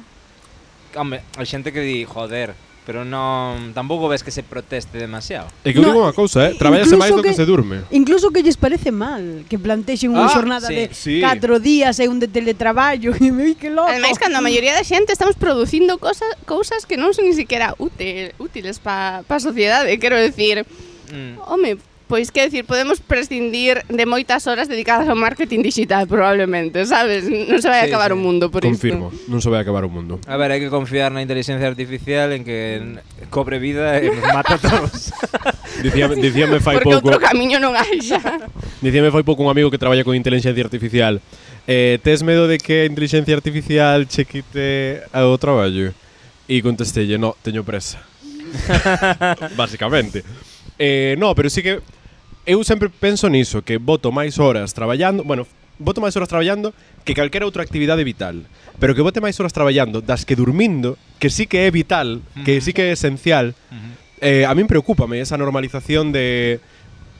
[0.97, 2.57] Hombre, hai xente que di, joder,
[2.89, 5.53] pero non tampouco ves que se proteste demasiado.
[5.69, 7.85] É que eu no, digo unha cousa, eh, traballase máis do que, que se durme.
[7.93, 11.17] Incluso que lles parece mal que plantexen unha ah, xornada sí, de sí.
[11.21, 13.93] 4 días e un de teletraballo, e me que loco.
[13.93, 17.77] Ademais, cando a maioría da xente estamos producindo cosas cousas que non son ni siquiera
[17.77, 20.65] útil, útiles para pa a sociedade, quero decir,
[21.13, 21.39] Mm.
[21.47, 21.77] Home,
[22.09, 27.27] pois que decir, podemos prescindir de moitas horas dedicadas ao marketing digital probablemente, sabes?
[27.27, 28.17] Non se vai sí, acabar sí.
[28.17, 29.27] o mundo por Confirmo, isto.
[29.27, 30.23] Confirmo, non se vai acabar o mundo.
[30.31, 34.55] A ver, hai que confiar na inteligencia artificial en que cobre vida e nos mata
[34.55, 35.11] a todos.
[35.85, 37.11] dicíame, dicíame fai Porque pouco.
[37.11, 38.23] Porque outro camiño non hai xa.
[38.79, 41.19] Dicíame fai pouco un amigo que traballa con inteligencia artificial.
[41.67, 45.91] Eh, tes medo de que a inteligencia artificial che quite ao traballo?
[46.47, 47.99] E contestelle, no, teño presa.
[49.59, 50.23] Básicamente.
[50.79, 51.81] Eh, no, pero sí que
[52.47, 55.47] eu sempre penso niso, que voto máis horas traballando, bueno,
[55.79, 58.47] voto máis horas traballando que calquera outra actividade vital,
[58.79, 62.63] pero que vote máis horas traballando das que durmindo, que sí que é vital, que
[62.63, 63.59] sí que é esencial.
[63.71, 63.93] Uh -huh.
[64.21, 66.61] eh, a min preocúpame esa normalización de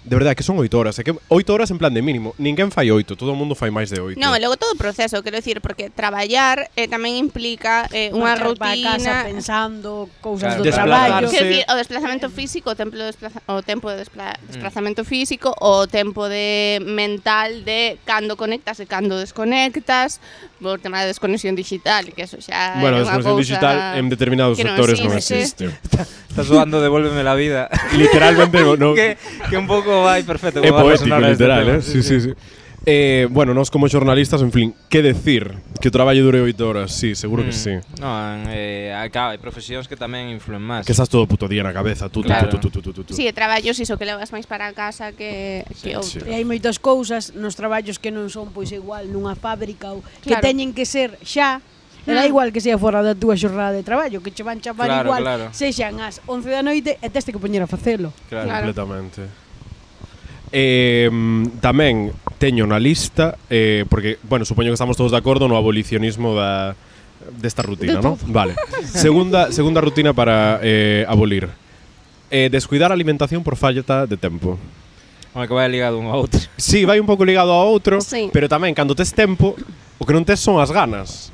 [0.07, 0.95] de verdade, que son 8 horas.
[0.99, 2.31] É que 8 horas en plan de mínimo.
[2.39, 4.15] Ninguén fai 8, todo o mundo fai máis de 8.
[4.15, 8.39] Non, e logo todo o proceso, quero dicir, porque traballar eh, tamén implica eh, unha
[8.39, 8.95] Marcar rutina...
[9.03, 10.63] Casa pensando cousas claro.
[10.63, 11.27] do traballo.
[11.27, 14.47] Quero dicir, o desplazamento físico, o, tempo de desplaza o tempo de despla mm.
[14.55, 15.09] desplazamento mm.
[15.11, 20.23] físico, o tempo de mental de cando conectas e cando desconectas,
[20.63, 24.55] o tema da de desconexión digital, que eso xa Bueno, a desconexión digital en determinados
[24.55, 25.67] sectores non existe.
[25.67, 26.07] Non existe.
[26.37, 27.73] Estás dando devuélveme la vida.
[27.97, 28.93] Literalmente, no.
[28.99, 29.17] que,
[29.49, 30.61] que un pouco como vai perfecto.
[30.61, 31.81] É poético, literal, eh?
[31.81, 32.31] Sí, sí, sí.
[32.31, 32.65] sí.
[32.89, 35.59] Eh, bueno, nós como xornalistas, en fin, que decir?
[35.83, 37.47] Que o traballo dure oito horas, sí, seguro mm.
[37.51, 37.75] que sí.
[37.99, 38.15] No,
[38.55, 40.87] eh, acá hai profesións que tamén influen máis.
[40.87, 42.47] Que estás todo puto día na cabeza, tú, claro.
[42.47, 43.13] tú, tú, tú, tú, tú, tú.
[43.19, 46.23] Sí, traballos iso que levas máis para casa que, sí, que outro.
[46.23, 46.31] Sí.
[46.31, 50.23] E hai moitas cousas nos traballos que non son pois igual nunha fábrica ou claro.
[50.23, 51.59] que teñen que ser xa
[52.07, 52.23] E ah.
[52.23, 55.23] igual que sea fora da túa xornada de traballo, que che van chamar claro, igual,
[55.27, 55.45] claro.
[55.51, 58.15] sexan as 11 da noite e teste que poñer a facelo.
[58.31, 58.71] Claro, claro.
[58.71, 59.46] completamente.
[60.57, 61.13] Eh,
[61.61, 66.33] tamén teño na lista eh, porque, bueno, supoño que estamos todos de acordo no abolicionismo
[66.33, 66.73] da
[67.37, 68.17] desta rutina, de ¿no?
[68.33, 68.57] Vale.
[68.89, 71.53] segunda segunda rutina para eh, abolir.
[72.33, 74.57] Eh, descuidar a alimentación por falta de tempo.
[75.37, 76.41] Home, que vai ligado un ao outro.
[76.57, 78.33] Sí, vai un pouco ligado ao outro, sí.
[78.33, 79.53] pero tamén cando tes tempo,
[80.01, 81.29] o que non tes son as ganas.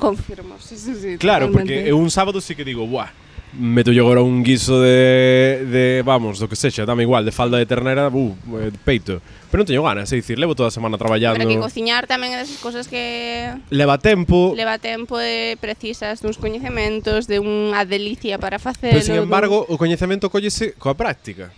[0.00, 1.20] Confirmo, sí, sí, sí.
[1.20, 1.92] Claro, totalmente.
[1.92, 3.12] porque un sábado sí que digo, buah,
[3.52, 7.58] meto yo agora un guiso de, de vamos, do que sexa, dame igual, de falda
[7.58, 9.20] de ternera, bu, de peito.
[9.52, 11.36] Pero non teño ganas, é dicir, levo toda a semana traballando.
[11.36, 13.52] Pero que cociñar tamén é desas cousas que...
[13.68, 14.56] Leva tempo.
[14.56, 18.96] Leva tempo e precisas duns coñecementos, de unha delicia para facelo.
[18.96, 19.76] Pero, sin embargo, dun...
[19.76, 21.52] o coñecemento collese coa práctica.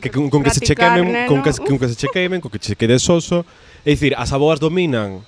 [0.00, 2.74] Que con, con que se chequemen, con que, con que se chequemen, con que se
[2.74, 3.44] quede soso.
[3.84, 5.22] É dicir, as aboas dominan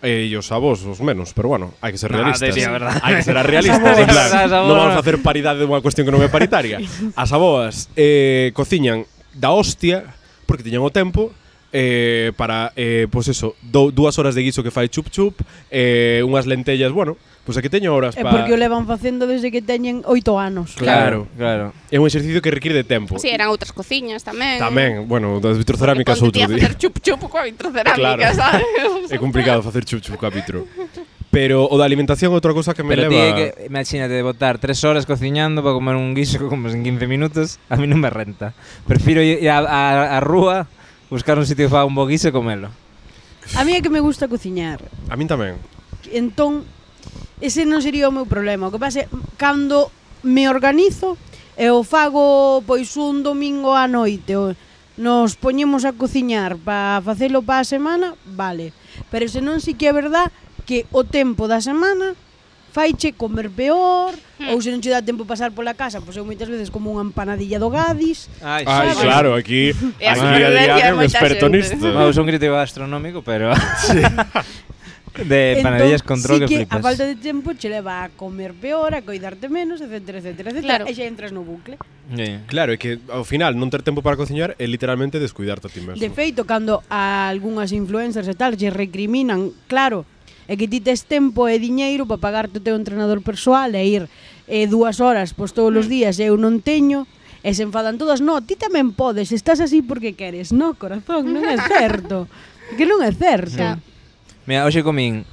[0.00, 2.56] E os avós, os menos, pero bueno, hai que ser realistas.
[2.56, 6.14] Sí, hai que ser realistas, en plan, non vamos a hacer paridade dunha cuestión que
[6.16, 6.80] non é paritaria.
[7.20, 9.04] As aboas eh, cociñan
[9.36, 10.08] da hostia,
[10.48, 11.36] porque tiñan o tempo,
[11.72, 15.36] eh, para, eh, pois pues eso, do, dúas horas de guiso que fai chup chup,
[15.70, 18.30] eh, unhas lentellas, bueno, Pois pues aquí teño horas para...
[18.30, 20.76] Porque o levan facendo desde que teñen oito anos.
[20.76, 21.72] Claro, claro.
[21.88, 23.16] É un exercicio que require de tempo.
[23.16, 24.60] Si, sí, eran outras cociñas tamén.
[24.60, 26.44] Tamén, bueno, das vitrocerámicas outro día.
[26.44, 28.36] facer chup-chup coa vitrocerámica, claro.
[28.36, 29.08] sabes?
[29.08, 30.68] é complicado facer chup-chup coa vitro.
[31.32, 33.16] Pero o da alimentación é outra cousa que me Pero leva...
[33.16, 37.08] Pero que, imagínate, botar tres horas cociñando para comer un guiso que comes en 15
[37.08, 38.52] minutos, a mí non me renta.
[38.84, 40.68] Prefiro ir a, a, a rúa,
[41.08, 42.68] buscar un sitio para un bo guiso e comelo.
[43.56, 44.84] A mí é que me gusta cociñar.
[45.08, 45.56] A mí tamén.
[46.12, 46.68] Entón,
[47.40, 48.68] ese non sería o meu problema.
[48.68, 49.06] O que pasa é,
[49.40, 49.88] cando
[50.22, 51.16] me organizo,
[51.56, 54.52] e o fago pois un domingo á noite, o,
[55.00, 58.76] nos poñemos a cociñar para facelo para a semana, vale.
[59.08, 60.28] Pero se non si que é verdad
[60.68, 62.12] que o tempo da semana
[62.70, 64.54] faiche comer peor, hmm.
[64.54, 67.02] ou se non che dá tempo pasar pola casa, pois eu moitas veces como unha
[67.02, 68.30] empanadilla do Gadis.
[68.44, 71.80] Ai, Ai claro, aquí, aquí a día é un experto nisto.
[72.06, 73.50] Eu son crítico gastronómico, pero...
[73.80, 73.98] sí.
[75.24, 76.78] de entón, control sí que, que flipas.
[76.78, 80.60] a falta de tempo che leva a comer peor, a coidarte menos, etc, etc, etc,
[80.62, 80.84] claro.
[80.88, 81.76] e xa entras no bucle.
[82.10, 82.42] Yeah.
[82.50, 85.80] Claro, é que ao final non ter tempo para cociñar é literalmente descuidarte a ti
[85.84, 86.00] mesmo.
[86.00, 90.08] De feito, cando a algunhas influencers e tal lle recriminan, claro,
[90.50, 94.04] é que ti tes tempo e diñeiro para pagarte o teu entrenador persoal e ir
[94.50, 95.92] eh, dúas horas pois todos os mm.
[95.94, 97.06] días e eu non teño,
[97.46, 101.46] e se enfadan todas, no, ti tamén podes, estás así porque queres, no, corazón, non
[101.46, 102.26] é certo,
[102.74, 103.62] que non é certo.
[103.62, 103.78] Yeah.
[104.46, 105.24] Mira, hoxe comín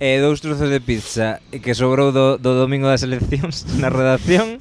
[0.00, 4.58] eh, dous trozos de pizza que sobrou do, do domingo das eleccións na redacción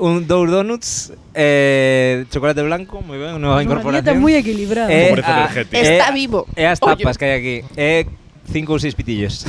[0.00, 4.00] un dous donuts, eh, chocolate blanco, moi ben, nova incorporación.
[4.00, 4.88] Unha dieta moi equilibrada.
[4.88, 6.48] Eh, a, eh, está vivo.
[6.56, 7.56] E eh, as tapas que hai aquí.
[7.76, 8.02] E eh,
[8.48, 9.44] cinco ou seis pitillos.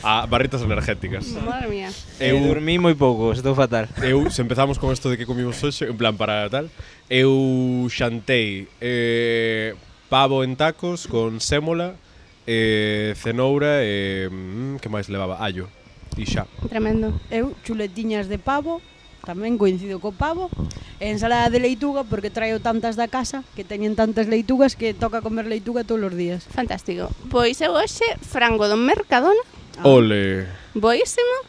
[0.00, 1.28] a ah, barritas energéticas.
[1.44, 1.92] Madre mía.
[2.16, 3.84] Eu eh, dormí moi pouco, estou fatal.
[4.00, 6.72] Eu, se empezamos con isto de que comimos hoxe, en plan para tal,
[7.12, 9.76] eu xantei eh,
[10.08, 12.00] pavo en tacos con sémola,
[12.46, 15.68] eh, cenoura e eh, que máis levaba allo
[16.16, 16.46] e xa.
[16.68, 17.12] Tremendo.
[17.30, 18.78] Eu chuletiñas de pavo,
[19.24, 20.52] tamén coincido co pavo,
[21.00, 25.24] e ensalada de leituga porque traio tantas da casa que teñen tantas leitugas que toca
[25.24, 26.46] comer leituga todos os días.
[26.52, 27.10] Fantástico.
[27.32, 29.42] Pois eu hoxe frango do Mercadona.
[29.80, 29.88] Ah.
[29.88, 30.46] Ole.
[30.76, 31.48] Boísimo.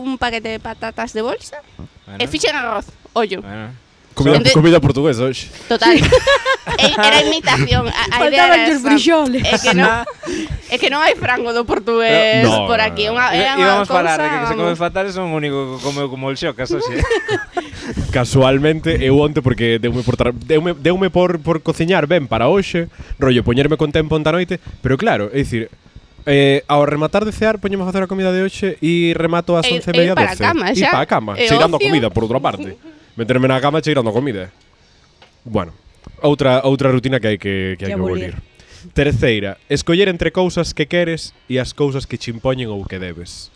[0.00, 1.60] Un paquete de patatas de bolsa.
[2.08, 2.18] Bueno.
[2.18, 2.88] E fixen arroz.
[3.12, 3.44] Ollo.
[3.44, 3.81] Bueno.
[4.14, 5.48] Comida, Entonces, comida portuguesa hoxe.
[5.68, 5.96] Total.
[6.78, 7.88] Era imitación.
[7.88, 8.94] A, a idea era esa.
[8.94, 10.78] É que non, é ah.
[10.78, 13.10] que non hai frango do portugués no, por aquí.
[13.10, 15.58] Unha, era unha Íbamos a falar de que, que se come fatal son o único
[15.74, 17.02] que come como el xocas, hoxe.
[18.14, 22.86] Casualmente, eu onte porque deume por, deume, deume por, por cociñar ben para hoxe,
[23.18, 25.66] rollo, poñerme con tempo onta noite, pero claro, é dicir,
[26.22, 29.66] Eh, ao rematar de cear, poñemos a facer a comida de hoxe e remato ás
[29.66, 30.78] 11:30 E para a cama, xa.
[30.78, 32.78] E para a cama, e a comida por outra parte.
[33.16, 34.48] meterme na cama cheirando comida.
[34.48, 34.50] Eh.
[35.44, 35.72] Bueno,
[36.22, 38.34] outra outra rutina que hai que, que, hai que abolir.
[38.94, 43.54] Terceira, escoller entre cousas que queres e as cousas que che impoñen ou que debes.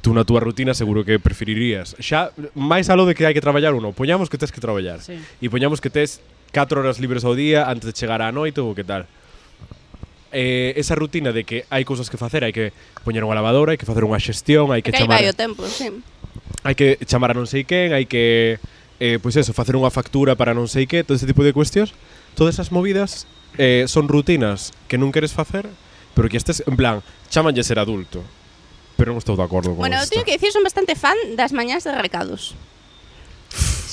[0.00, 3.74] Tú na túa rutina seguro que preferirías Xa, máis alo de que hai que traballar
[3.74, 3.92] ou non.
[3.92, 5.18] Poñamos que tens que traballar sí.
[5.42, 6.22] E poñamos que tes
[6.54, 9.10] 4 horas libres ao día Antes de chegar á noite ou que tal
[10.32, 12.72] eh, esa rutina de que hai cousas que facer, hai que
[13.04, 15.20] poñer unha lavadora, hai que facer unha xestión, hai que, que chamar...
[15.20, 15.88] Que tempo, sí
[16.64, 18.58] hai que chamar a non sei quen, hai que
[19.00, 21.94] eh, pois eso, facer unha factura para non sei que, todo ese tipo de cuestións,
[22.34, 25.70] todas esas movidas eh, son rutinas que non queres facer,
[26.12, 27.00] pero que estes, en plan,
[27.30, 28.20] chamanlle ser adulto.
[28.98, 31.54] Pero non estou de acordo con Bueno, eu teño que dicir, son bastante fan das
[31.54, 32.58] mañás de recados.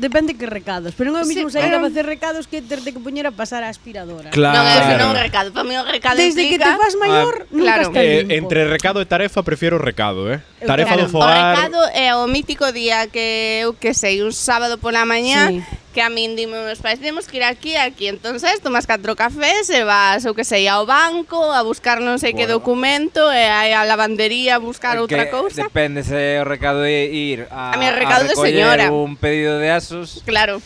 [0.00, 2.96] depende que recados, pero non é o mesmo sí, sair a facer recados que terte
[2.96, 4.32] que poñer a pasar a aspiradora.
[4.32, 4.56] Claro.
[4.56, 6.64] Non, eso non recado, para mí o recado Desde implica...
[6.64, 7.82] que te fas maior, ah, nunca claro.
[7.92, 8.34] está eh, limpo.
[8.34, 10.40] Entre recado e tarefa prefiero recado, eh.
[10.58, 11.04] Eu tarefa claro.
[11.04, 11.36] do fogar.
[11.36, 15.60] O recado é o mítico día que eu que sei, un sábado pola mañá sí
[15.92, 18.06] que a min dime meus pais, temos que ir aquí aquí.
[18.06, 22.32] Entonces, tomas catro cafés e vas, eu que sei, ao banco a buscar non sei
[22.32, 22.46] bueno.
[22.46, 25.66] que documento e aí a lavandería a buscar é outra cousa.
[25.66, 28.92] Depende se o recado é ir a, a, mi recado a señora.
[28.94, 30.22] un pedido de asos.
[30.22, 30.62] Claro.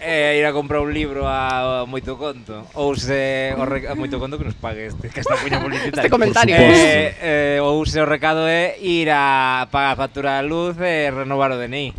[0.00, 3.92] E ir a comprar un libro a, a moito conto Ou se o re, a
[3.92, 7.84] moito conto que nos pague este Que está puña publicitaria Este comentario eh, eh, Ou
[7.84, 11.92] se o recado é ir a pagar a factura da luz e renovar o DNI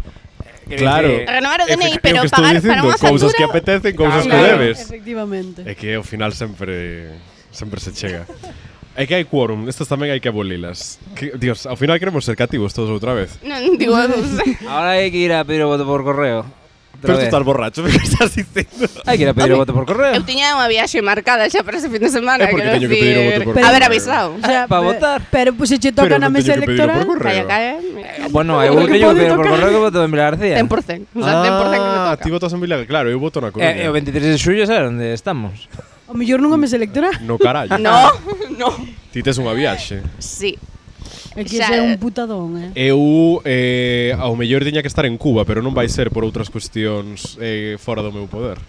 [0.78, 1.10] Claro.
[1.10, 3.12] Dice, renovar o DNI, pero pagar dicindo, para unha factura...
[3.12, 4.78] Cousas que apetecen, cousas claro, que debes.
[4.86, 5.60] Efectivamente.
[5.66, 7.12] É que ao final sempre
[7.52, 8.24] sempre se chega.
[8.96, 11.00] É que hai quórum, estas tamén hai que abolilas.
[11.16, 13.40] Que, Dios, ao final queremos ser cativos todos outra vez.
[13.44, 13.96] Non, digo...
[14.68, 16.44] Ahora hai que ir a pedir o voto por correo.
[17.02, 18.86] Pero tú estás borracho, me estás dicindo?
[19.06, 20.14] Hai que ir a pedir o voto por correo.
[20.14, 22.90] Eu tiña unha viaxe marcada xa para ese fin de semana, é porque quero teño
[22.90, 23.68] que pedir o voto por correo.
[23.68, 24.30] Haber avisado.
[24.38, 25.20] O sea, para votar.
[25.34, 27.02] Pero pois pues, se toca na mesa electoral.
[27.18, 27.74] Calla, calla.
[28.30, 30.56] Bueno, eu teño que pedir por correo que voto en Vila García.
[30.62, 32.12] 100%, o sea, 100% que me toca.
[32.14, 33.74] Ah, ti votas en Vila, claro, eu voto na Coruña.
[33.74, 35.66] Eh, o 23 de xullo, sabes onde estamos?
[36.06, 37.18] O mellor nunha mesa electoral.
[37.24, 37.72] No carallo.
[37.80, 38.12] No,
[38.62, 38.70] no.
[39.10, 40.04] Ti tes unha viaxe.
[40.20, 40.60] Sí.
[41.36, 42.92] É que xa, é un putadón, eh?
[42.92, 46.52] Eu, eh, ao mellor, tiña que estar en Cuba, pero non vai ser por outras
[46.52, 48.60] cuestións eh, fora do meu poder.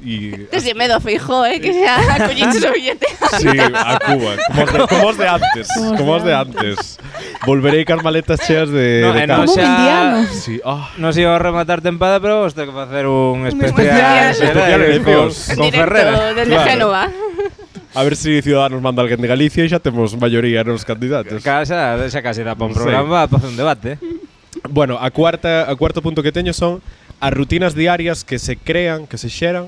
[0.00, 3.06] Y Desde medo a Feijó, eh, que xa acolliches o billete.
[3.36, 5.66] Sí, a Cuba, como os de, como os de antes,
[5.98, 6.96] como os de antes.
[7.44, 10.70] Volverei cas maletas cheas de, no, de eh, no, como xa, sí, ah.
[10.70, 10.84] oh.
[10.96, 14.32] Non se iba a rematar tempada, pero vos ter que facer un especial, un especial,
[14.32, 17.28] especial, especial, especial, especial, especial, especial, especial, especial, especial, especial,
[17.98, 21.42] A ver se si Ciudadanos manda alguén de Galicia e xa temos maioría nos candidatos.
[21.42, 23.34] Casa, xa case dá para un programa, sí.
[23.34, 23.98] para un debate.
[24.70, 26.78] Bueno, a cuarta, a cuarto punto que teño son
[27.18, 29.66] as rutinas diarias que se crean, que se xeran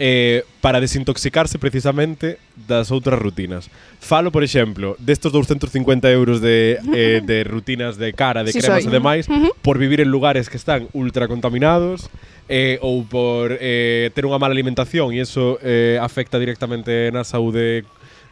[0.00, 3.68] eh, para desintoxicarse precisamente das outras rutinas.
[4.00, 8.88] Falo, por exemplo, destos 250 euros de, eh, de rutinas de cara, de sí cremas
[8.88, 8.88] soy.
[8.88, 9.52] e demais, uh -huh.
[9.60, 12.08] por vivir en lugares que están ultra contaminados,
[12.48, 17.82] eh, ou por eh, ter unha mala alimentación e eso eh, afecta directamente na saúde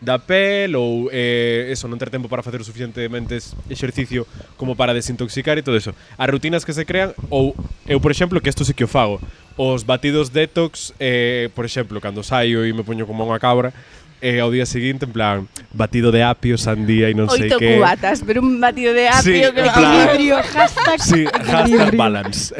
[0.05, 3.41] da pel ou eh, eso, non ter tempo para facer o suficientemente
[3.73, 4.29] exercicio
[4.61, 5.97] como para desintoxicar e todo eso.
[6.21, 7.57] As rutinas que se crean ou
[7.89, 9.19] eu, por exemplo, que isto sí que o fago,
[9.57, 13.73] os batidos detox, eh, por exemplo, cando saio e me poño como unha cabra,
[14.25, 15.45] e ao día seguinte en plan
[15.77, 17.77] batido de apio, sandía e non Oito sei que.
[17.77, 20.99] Oito cubatas, pero un batido de apio sí, que equilibrio, hashtag.
[20.99, 22.49] Sí, hashtag balance.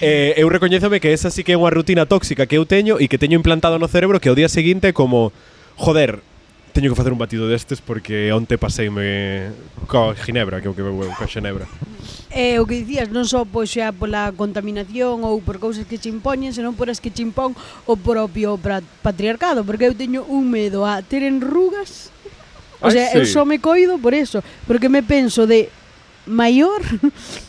[0.00, 2.98] Eh, eh, eu recoñézome que esa sí que é unha rutina tóxica que eu teño
[2.98, 5.32] e que teño implantado no cerebro que ao día seguinte como
[5.76, 6.20] joder,
[6.76, 9.48] teño que facer un batido destes porque onte paseime
[9.88, 11.64] co Ginebra, que o que bebo co Xenebra.
[12.28, 15.96] É eh, o que dicías, non só pois xa pola contaminación ou por cousas que
[15.96, 17.56] che impoñen, senón por as que che impón
[17.88, 18.60] o propio
[19.00, 22.12] patriarcado, porque eu teño un medo a ter enrugas.
[22.84, 23.16] O sea, Ay, sí.
[23.16, 25.72] eu só me coido por eso, porque me penso de
[26.28, 26.84] maior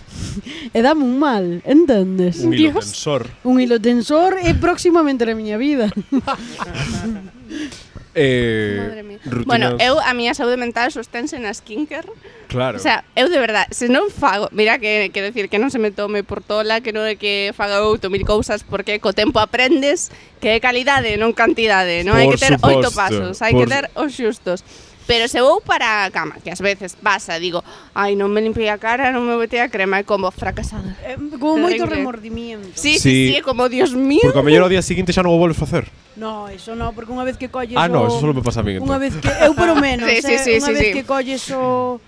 [0.71, 2.47] e dame un mal, entendes?
[2.47, 3.27] Un hilo Dios, tensor.
[3.43, 5.91] Un hilo tensor é próximamente na miña vida.
[8.17, 9.45] Eh, rutinas...
[9.45, 12.09] Bueno, eu a miña saúde mental sostense na skincare.
[12.49, 12.77] Claro.
[12.77, 15.77] O sea, eu de verdade, se non fago, mira que quero decir que non se
[15.77, 19.37] me tome por tola, que non é que faga outro mil cousas porque co tempo
[19.37, 20.09] aprendes
[20.41, 22.17] que é calidade, non cantidade, non?
[22.17, 22.73] Por hai que ter suposto.
[22.73, 23.63] oito pasos, hai por...
[23.63, 24.65] que ter os xustos.
[25.07, 27.63] Pero se vou para a cama, que ás veces pasa, digo,
[27.95, 30.99] ai, non me limpei a cara, non me botei a crema, e como fracasada.
[31.07, 32.75] Eh, como moito remordimiento.
[32.75, 34.19] Sí, sí, sí, sí, como Dios mío.
[34.27, 35.87] Porque ao mellor o día seguinte xa non o volves facer.
[36.19, 37.95] No, eso no, porque unha vez que colles Ah, o...
[37.95, 38.75] no, eso solo me pasa a mí.
[38.75, 38.99] Unha entón.
[38.99, 40.93] vez que eu pelo menos, sí, sí, eh, sí, unha sí, vez sí.
[40.99, 42.03] que colles o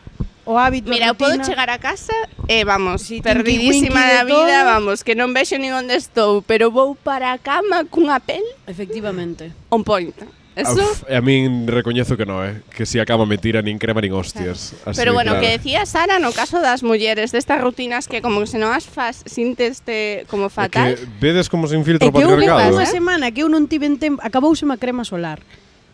[0.50, 2.12] o hábito Mira, eu podo chegar a casa
[2.50, 4.72] e eh, vamos, sí, perdidísima da vida, todo.
[4.76, 8.41] vamos, que non vexo nin onde estou, pero vou para a cama cunha pel.
[8.66, 9.54] Efectivamente.
[9.70, 10.18] On point.
[10.56, 10.82] Eso?
[10.82, 12.60] Uf, a min recoñezo que non, eh?
[12.74, 14.76] que si acaba mentira nin crema nin hostias.
[14.76, 14.91] Claro.
[14.91, 15.45] Así, Pero bueno, claro.
[15.45, 19.24] que decía Sara no caso das mulleres destas rutinas que como se non as fas
[19.24, 20.97] sinteste como fatal.
[20.97, 22.60] Que vedes como se infiltra o patriarcado.
[22.60, 22.91] É que unha eh.
[22.91, 25.39] semana que eu non tiven tempo, acabouse a crema solar.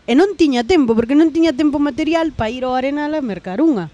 [0.06, 3.58] E non tiña tempo, porque non tiña tempo material para ir ao Arenal a mercar
[3.62, 3.90] unha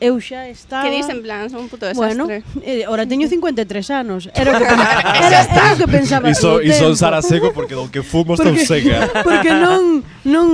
[0.00, 0.88] eu xa estaba...
[0.88, 2.16] Que dís en plan, son un puto desastre.
[2.16, 4.32] Bueno, eh, ora teño 53 anos.
[4.34, 4.64] Era o que,
[5.28, 6.30] era, era o que pensaba.
[6.30, 9.12] Iso, iso Sara seco porque do que fumo estou seca.
[9.22, 10.48] Porque non, non,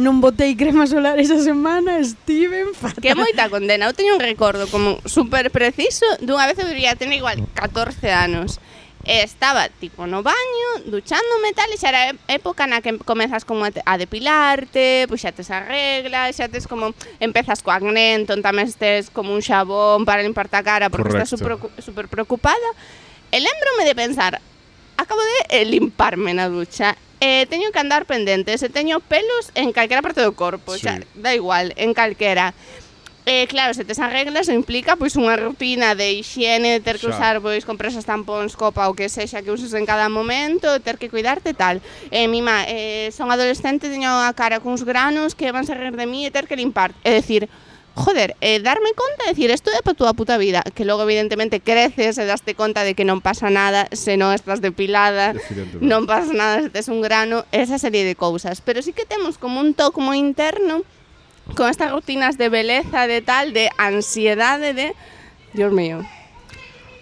[0.00, 3.02] non botei crema solar esa semana, estive fatal.
[3.02, 3.90] Que moita condena.
[3.90, 8.62] Eu teño un recordo como super preciso dunha vez eu diría tener igual 14 anos.
[9.06, 13.62] E estaba tipo no baño, duchándome tal, e xa era época na que comezas como
[13.62, 16.90] a depilarte, pois xa tes a regla, xa tes como
[17.22, 21.38] empezas co acné, entón tamén tes como un xabón para limparte a cara porque Correcto.
[21.38, 22.68] estás super, super preocupada.
[23.30, 24.42] E lembrome de pensar,
[24.98, 29.54] acabo de eh, limparme na ducha eh, e teño que andar pendentes e teño pelos
[29.54, 30.82] en calquera parte do corpo, sí.
[30.82, 32.58] xa, da igual, en calquera.
[33.28, 37.42] Eh, claro, se tes as reglas implica pois unha rutina de higiene, ter que usar
[37.42, 41.50] pois compresas, tampóns, copa ou que sexa que uses en cada momento, ter que cuidarte
[41.50, 41.82] tal.
[42.14, 45.98] Eh, mi má, eh, son adolescente, teño a cara cuns granos que van a rir
[45.98, 46.94] de mí e ter que limpar.
[47.02, 47.50] É dicir,
[47.98, 51.58] joder, eh, darme conta de decir isto é para túa puta vida, que logo evidentemente
[51.58, 55.34] creces e daste conta de que non pasa nada se non estás depilada,
[55.82, 58.62] non pasa nada se tes un grano, esa serie de cousas.
[58.62, 60.86] Pero sí que temos como un toque moi interno
[61.54, 64.94] con estas rutinas de beleza, de tal, de ansiedade, de...
[65.52, 66.04] Dios mío.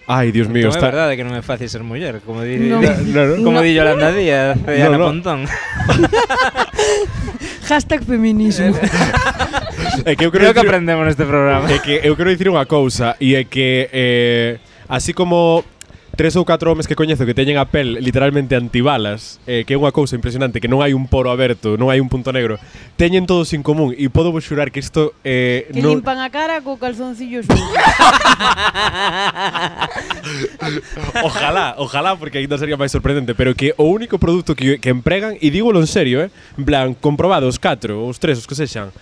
[0.07, 0.89] Ai, Dios mío, está...
[0.89, 2.77] É verdade que non é fácil ser muller, como di, no.
[2.85, 3.41] no, no.
[3.41, 3.65] como no.
[3.65, 5.07] di Yolanda Díaz e no, Ana no.
[5.09, 5.49] Pontón.
[7.73, 8.77] Hashtag feminismo.
[10.05, 11.73] é que eu creo, creo que aprendemos neste programa.
[11.73, 14.61] É que eu quero dicir unha cousa e é que eh,
[14.93, 15.65] así como
[16.15, 19.79] tres ou catro homes que coñezo que teñen a pel literalmente antibalas, eh, que é
[19.79, 22.59] unha cousa impresionante, que non hai un poro aberto, non hai un punto negro,
[22.95, 23.93] teñen todos en común.
[23.95, 25.99] E podo vos xurar que isto eh, que non...
[25.99, 27.43] limpan a cara co calzoncillo
[31.23, 35.35] ojalá, ojalá, porque ainda sería máis sorprendente, pero que o único produto que, que empregan,
[35.43, 38.95] e dígolo en serio, eh, en plan, comprobado os 4 os 3, os que sexan,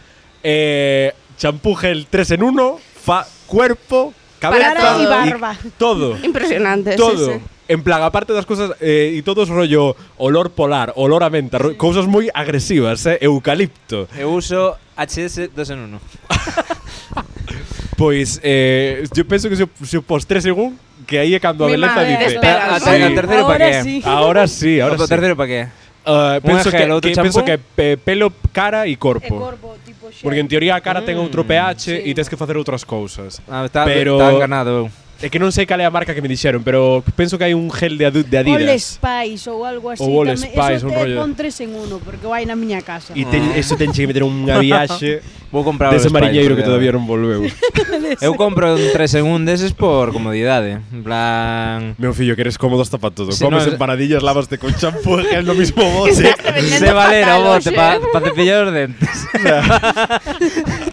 [0.43, 5.03] eh, champú gel 3 en 1, fa cuerpo, cabeza Para todo.
[5.03, 5.51] y barba.
[5.79, 6.97] Todo, Impresionante.
[6.99, 7.41] todo Sí, sí.
[7.71, 11.79] En plan, aparte das cosas eh, E todos rollo olor polar, olor a menta ro-
[11.79, 16.01] Cousas moi agresivas, eh Eucalipto Eu uso HS 2 en 1.
[17.97, 20.75] Pois, eh, yo penso que se, o- se o pos 3 en 1
[21.07, 22.91] Que aí é cando a Mi beleza madre, dice espera, a, a, sí.
[23.03, 23.83] a terceiro pa Ahora que?
[23.83, 24.03] sí.
[24.05, 25.61] Ahora sí, ahora o sí terceiro pa que?
[26.05, 29.23] Uh, penso, gel, penso que pe, pelo, cara e corpo.
[29.27, 30.23] E corpo, tipo xel.
[30.27, 31.47] Porque en teoría a cara ten outro Mm.
[31.47, 31.95] pH Sí.
[31.95, 33.39] e tens que facer outras cousas.
[33.47, 34.87] Ah, está, Pero- está enganado eu.
[35.23, 37.55] É que non sei cal é a marca que me dixeron, pero penso que hai
[37.55, 38.99] un gel de, adu- de Adidas.
[38.99, 40.03] All Spice ou algo así.
[40.03, 40.51] Ou All tamén.
[40.51, 41.17] Spice, Eso un te rollo.
[41.23, 43.15] pon tres en uno, porque o hai na miña casa.
[43.15, 43.63] E ten, ah.
[43.63, 47.07] eso ten que meter unha viaxe Vou comprar o Spice, mariñeiro que porque- todavía non
[47.07, 47.47] volveu.
[48.25, 50.83] Eu compro un 3 en un deses por comodidade.
[50.91, 51.95] En plan...
[52.03, 53.31] Meu fillo, que eres cómodo hasta para todo.
[53.31, 56.35] Si Comes no- empanadillas, lavaste con champú, que é lo mismo bote.
[56.83, 59.17] Se valera o bote pa, pa cepillar os dentes.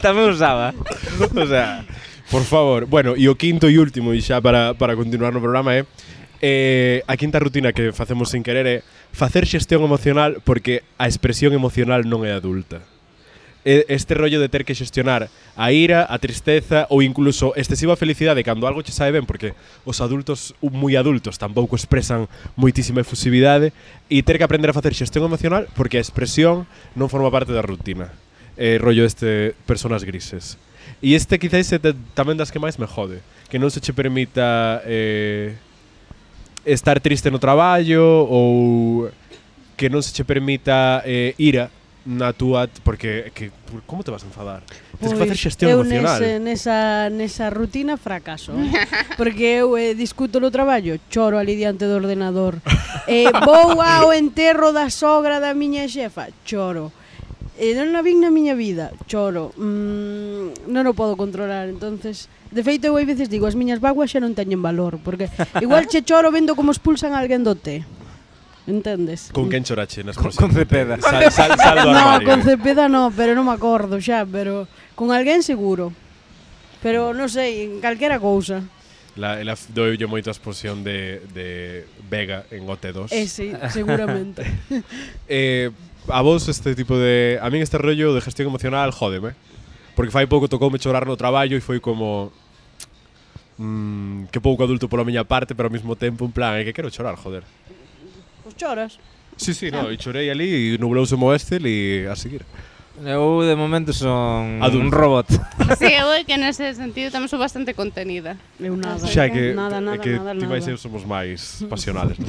[0.05, 0.75] Tamén usaba.
[1.17, 1.81] o sea,
[2.29, 2.85] Por favor.
[2.85, 5.83] Bueno, e o quinto e último, e xa para, para continuar no programa, é...
[6.39, 8.77] Eh, a quinta rutina que facemos sin querer é
[9.11, 12.79] facer xestión emocional porque a expresión emocional non é adulta
[13.65, 18.67] este rollo de ter que xestionar a ira, a tristeza ou incluso excesiva felicidade cando
[18.67, 19.51] algo che sae ben porque
[19.83, 23.75] os adultos moi adultos tampouco expresan moitísima efusividade
[24.07, 27.59] e ter que aprender a facer xestión emocional porque a expresión non forma parte da
[27.59, 28.15] rutina.
[28.55, 30.55] Eh, rollo este personas grises.
[31.01, 33.21] E este quizáis é de, tamén das que máis me jode.
[33.47, 35.55] Que non se che permita eh,
[36.65, 39.09] estar triste no traballo ou
[39.79, 41.71] que non se che permita eh, ira
[42.05, 44.63] na túa porque que por, como te vas a enfadar?
[44.99, 46.17] Pois, Tens que facer xestión eu emocional.
[46.19, 48.71] Eu nesa, nesa rutina fracaso, eh?
[49.15, 52.57] porque eu eh, discuto no traballo, choro ali diante do ordenador.
[53.07, 56.91] eh, vou ao enterro da sogra da miña xefa, choro
[57.59, 59.51] eh, non a vin na miña vida, choro.
[59.59, 64.09] Mm, non o podo controlar, entonces De feito, eu hai veces digo, as miñas vaguas
[64.09, 65.29] xa non teñen valor, porque
[65.61, 67.85] igual che choro vendo como expulsan a alguén do té.
[68.65, 69.29] Entendes?
[69.29, 70.97] Con quen chorache nas con, con Cepeda.
[70.97, 72.25] Sal, sal, sal do armario.
[72.25, 74.65] No, con Cepeda no, pero non me acordo xa, pero
[74.97, 75.93] con alguén seguro.
[76.81, 78.65] Pero non sei, en calquera cousa.
[79.13, 83.13] La, la yo moito a exposición de, de Vega en OT2.
[83.13, 84.41] Eh, sí, seguramente.
[85.29, 85.69] eh,
[86.07, 87.39] a vos este tipo de...
[87.41, 89.35] A min este rollo de gestión emocional jódeme.
[89.95, 92.31] Porque fai pouco tocoume chorar no traballo e foi como...
[93.59, 96.71] Mm, que pouco adulto pola miña parte, pero ao mesmo tempo en plan, é que
[96.71, 97.43] quero chorar, joder.
[98.43, 98.95] Pois choras.
[99.35, 102.43] Sí, sí, no, e chorei ali e nublouse o moestel e a seguir.
[103.05, 104.85] Eu de momento son Adulto.
[104.85, 105.27] un robot.
[105.79, 108.35] sí, eu é que nese sentido tamén sou bastante contenida.
[108.59, 109.07] Eu nada.
[109.07, 112.19] Xa é que, nada, nada, é que nada, ti máis eu somos máis pasionales.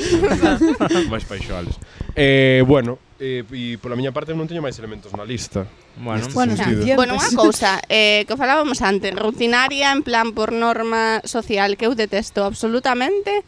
[1.12, 1.75] máis paixoales.
[2.14, 5.66] Eh, bueno, eh, e pola miña parte non teño máis elementos na lista.
[5.99, 6.95] Bueno, bueno, sentido.
[6.95, 11.99] bueno unha cousa eh, que falábamos antes, rutinaria en plan por norma social que eu
[11.99, 13.43] detesto absolutamente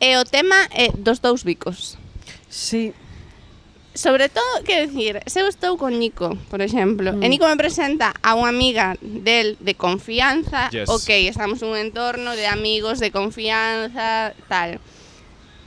[0.00, 2.00] é o tema eh, dos dous bicos.
[2.48, 2.96] Sí
[3.94, 7.22] sobre todo, que decir, se eu estou con Nico, por exemplo, mm.
[7.22, 10.90] e Nico me presenta a unha amiga del de confianza, yes.
[10.90, 14.82] ok, estamos nun entorno de amigos de confianza, tal.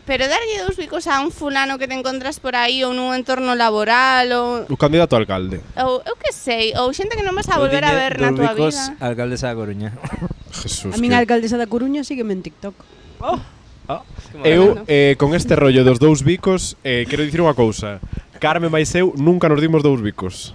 [0.03, 3.55] Pero darlle dous bicos a un fulano que te encontras por aí ou nun entorno
[3.55, 4.47] laboral ou...
[4.67, 5.63] O candidato a alcalde.
[5.79, 8.51] Ou eu que sei, ou xente que non vas a volver a ver na tua
[8.51, 8.71] vida.
[8.71, 9.95] Dous bicos alcaldesa da Coruña.
[10.63, 10.91] Jesús.
[10.91, 11.15] A min que...
[11.15, 12.75] a alcaldesa da Coruña sígueme en TikTok.
[13.23, 13.39] Oh!
[13.87, 14.03] Ah,
[14.43, 18.03] eu, eh, con este rollo dos dous bicos, eh, quero dicir unha cousa.
[18.37, 20.51] Carme máis eu nunca nos dimos dous bicos.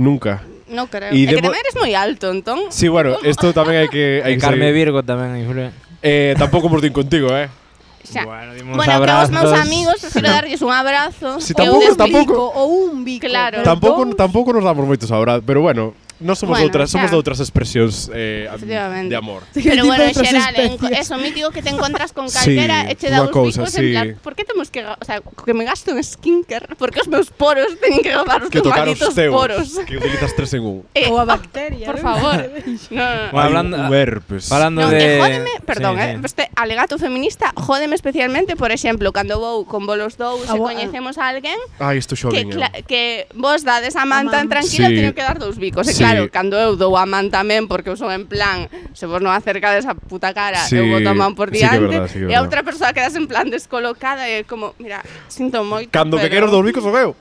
[0.00, 0.40] Nunca.
[0.70, 1.12] No creo.
[1.12, 2.72] E, e que tamén eres moi alto, entón.
[2.72, 4.24] Sí, bueno, isto tamén hai que...
[4.24, 5.68] Hai que Carmen Virgo tamén influe.
[6.00, 7.52] Eh, tampouco mos din contigo, eh.
[8.00, 8.24] Xa.
[8.24, 11.36] Bueno, dimos bueno que aos meus amigos quero darlles un abrazo.
[11.36, 13.28] Si, sí, tampouco, un tampouco, bico, ou un bico.
[13.28, 13.60] Claro.
[13.60, 17.40] Tampouco, tampouco nos damos moitos abrazos, pero bueno, Non somos bueno, outras, somos de outras
[17.40, 19.40] expresións eh, de amor.
[19.56, 20.52] Sí, Pero bueno, en xeral,
[20.92, 23.80] eso mítico que te encontras con calquera sí, e che dá uns cousa, picos sí.
[23.80, 27.00] en plan, por que temos que, o sea, que me gasto en skinker, por que
[27.00, 29.80] os meus poros teñen que gravar os que tocar os teus, poros?
[29.88, 30.78] Que utilizas tres en un.
[31.00, 31.86] Eh, Ou a bacteria.
[31.88, 32.36] Por favor.
[32.90, 34.48] no, no, bueno, hablando, herpes.
[34.50, 35.16] Falando no, de...
[35.22, 36.26] Jódeme, perdón, sí, eh, sí.
[36.26, 41.16] este alegato feminista, jódeme especialmente, por exemplo, cando vou con volos dous ah, e coñecemos
[41.16, 42.84] a alguén, Ai, isto que, eh.
[42.84, 43.02] que
[43.34, 45.00] vos dades a manta tranquila, sí.
[45.00, 46.02] teño que dar dous bicos, sí.
[46.02, 49.22] e claro, cando eu dou a man tamén porque eu son en plan, se vos
[49.22, 52.34] non acercades a puta cara, sí, eu a man por diante sí verdad, sí e
[52.34, 56.28] a outra persoa quedas en plan descolocada e como, mira, sinto moito Cando pero...
[56.28, 57.14] que quero dormir co o veo.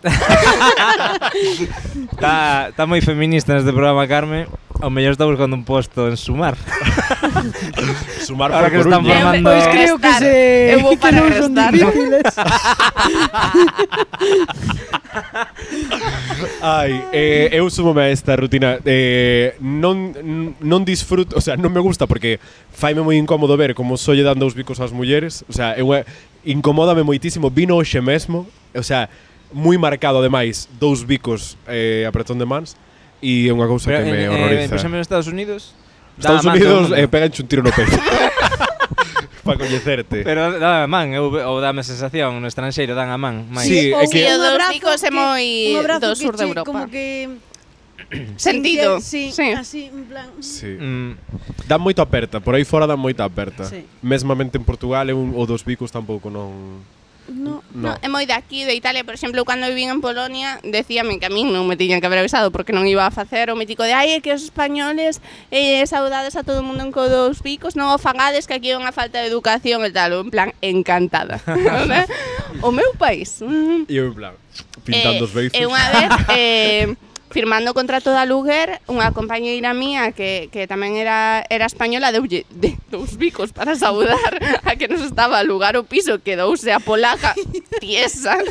[2.18, 4.48] Está moi feminista neste programa, Carmen.
[4.82, 6.56] O mellor está buscando un posto en Sumar.
[8.24, 9.50] sumar Ahora que están formando...
[9.50, 10.72] Pois creo que se...
[10.74, 12.24] Eu vou para que non son difíciles.
[16.62, 20.16] Ai, eh, eu sumome a esta rutina eh, non,
[20.64, 22.40] non disfruto O sea, non me gusta porque
[22.72, 26.08] Faime moi incómodo ver como solle dando os bicos ás mulleres O sea, eu eh,
[26.48, 29.12] incomódame moitísimo Vino hoxe mesmo O sea,
[29.52, 32.80] moi marcado ademais Dous bicos eh, apretón de mans
[33.20, 34.66] E é unha cousa que en, me horroriza.
[34.66, 35.76] Eh, Pensame nos Estados Unidos.
[36.20, 37.96] Estados Unidos eh, peganche un tiro no peito.
[39.44, 40.24] para coñecerte.
[40.24, 43.50] Pero dá a man, eu, ou dáme sensación, no estranxeiro dan a man.
[43.50, 43.66] Mais.
[43.66, 44.22] Sí, é que...
[44.30, 46.70] O dos ricos é moi do sur de Europa.
[46.70, 47.28] Como que
[48.38, 49.02] sentido.
[49.02, 50.28] Sí, sí, así, en plan...
[50.38, 50.44] Mm.
[50.44, 50.72] Sí.
[50.78, 51.12] Mm.
[51.68, 53.66] Dan moito aperta, por aí fora dan moita aperta.
[53.66, 53.86] Sí.
[54.02, 56.82] Mesmamente en Portugal, un, o dos bicos tampouco non...
[57.30, 57.94] No, no.
[57.94, 61.30] no, é moi de aquí, de Italia, por exemplo, cando vivín en Polonia, decíame que
[61.30, 63.86] a min non me tiñan que haber avisado porque non iba a facer o mítico
[63.86, 65.22] de ai, é que os españoles
[65.54, 68.78] eh, saudades a todo o mundo en codos bicos, non o fagades que aquí é
[68.78, 71.38] unha falta de educación e tal, en plan encantada.
[72.66, 73.40] o meu país.
[73.42, 74.36] E eu en plan
[74.84, 75.56] pintando eh, os beizos.
[75.56, 76.86] E unha vez eh,
[77.30, 82.76] firmando contrato de aluguer, unha compañeira mía que, que tamén era, era española deulle de
[82.90, 84.18] dous bicos para saudar
[84.66, 87.38] a que nos estaba a alugar o piso, quedouse a polaca
[87.80, 88.38] tiesa.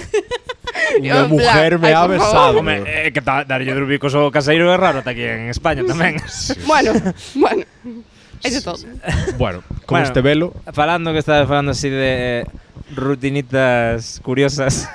[1.00, 2.60] Unha mujer plan, me ha besado.
[2.60, 6.20] Home, eh, que ta, darlle dous bicos ao caseiro é raro aquí en España tamén.
[6.70, 6.94] bueno,
[7.34, 7.64] bueno.
[8.44, 8.78] É de todo.
[9.34, 10.54] Bueno, con bueno, este velo.
[10.70, 12.46] Falando que estaba falando así de
[12.94, 14.88] rutinitas curiosas.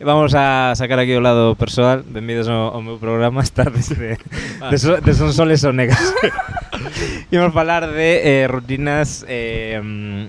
[0.00, 4.76] Vamos a sacar aquí o lado persoal Benvidos ao, ao meu programa Esta desde de,
[4.76, 5.72] so, de son soles o
[7.32, 9.80] Imos falar de eh, rutinas eh,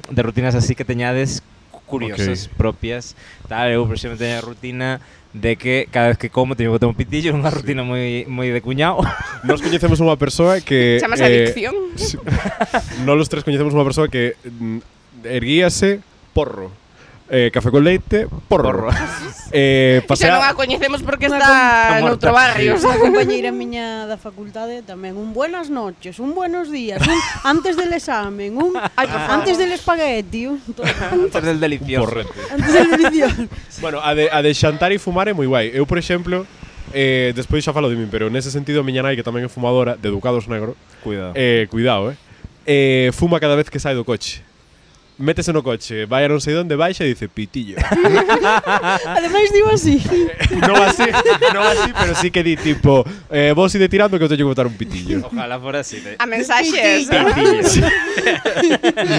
[0.08, 1.44] De rutinas así que teñades
[1.88, 2.58] Curiosas, okay.
[2.58, 3.16] propias
[3.48, 5.00] tal, Eu, por exemplo, teño a rutina
[5.32, 7.88] de que cada vez que como teño que botar un pitillo, unha rutina sí.
[7.88, 9.00] moi moi de cuñado.
[9.48, 11.76] Nos coñecemos unha persoa que Chamas eh, adicción?
[11.96, 12.20] Sí,
[13.08, 16.04] no los tres coñecemos unha persoa que mm, erguíase
[16.36, 16.76] porro
[17.30, 18.64] eh, café con leite, porro.
[18.64, 18.90] porro.
[19.52, 20.02] eh.
[20.08, 22.80] Xa non a coñecemos porque está noutro barrio.
[22.80, 22.88] Sí.
[22.88, 27.92] A compañeira miña da facultade tamén un buenas noches, un buenos días, un antes del
[27.94, 32.24] examen, un Ay, antes del espagueti, un antes del delicioso.
[32.52, 33.46] Antes del delicioso.
[33.84, 35.72] bueno, a de, a de xantar e fumar é moi guai.
[35.74, 36.48] Eu, por exemplo,
[36.96, 39.50] eh, despois xa falo de min, pero nese sentido a miña nai, que tamén é
[39.52, 42.18] fumadora, de Educados Negro, cuidado, eh, cuidado eh,
[42.68, 44.47] eh, fuma cada vez que sai do coche
[45.18, 47.78] métese no coche, vai a non sei onde baixa e dice pitillo.
[49.18, 49.98] Ademais digo así.
[49.98, 51.06] Eh, non así,
[51.54, 53.02] non así, pero sí que di tipo,
[53.34, 55.26] eh, vos ide tirando que eu teño que botar un pitillo.
[55.26, 56.00] Ojalá fora así.
[56.00, 56.16] De...
[56.22, 57.26] A mensaxe é esa.
[57.34, 57.88] Pitillo.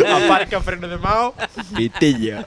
[0.22, 1.34] Aparca freno de mao,
[1.74, 2.46] pitillo.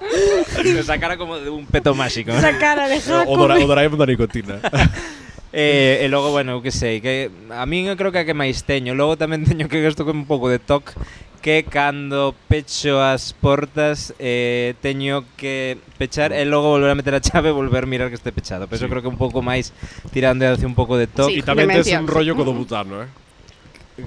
[0.63, 2.31] Esa cara como de un peto máxico.
[2.31, 4.59] Esa cara de O, o, dora, o Doraemon da nicotina.
[5.51, 8.35] Eh, e logo, bueno, eu que sei, que a min eu creo que é que
[8.35, 8.95] máis teño.
[8.95, 10.95] Logo tamén teño que gasto con un pouco de toc
[11.41, 17.21] que cando pecho as portas eh, teño que pechar e logo volver a meter a
[17.21, 18.69] chave e volver a mirar que este pechado.
[18.69, 18.87] Pero sí.
[18.87, 19.75] creo que un pouco máis
[20.15, 21.27] tirando hacia un pouco de toc.
[21.27, 23.09] Sí, e tamén tes un rollo co do butano, eh?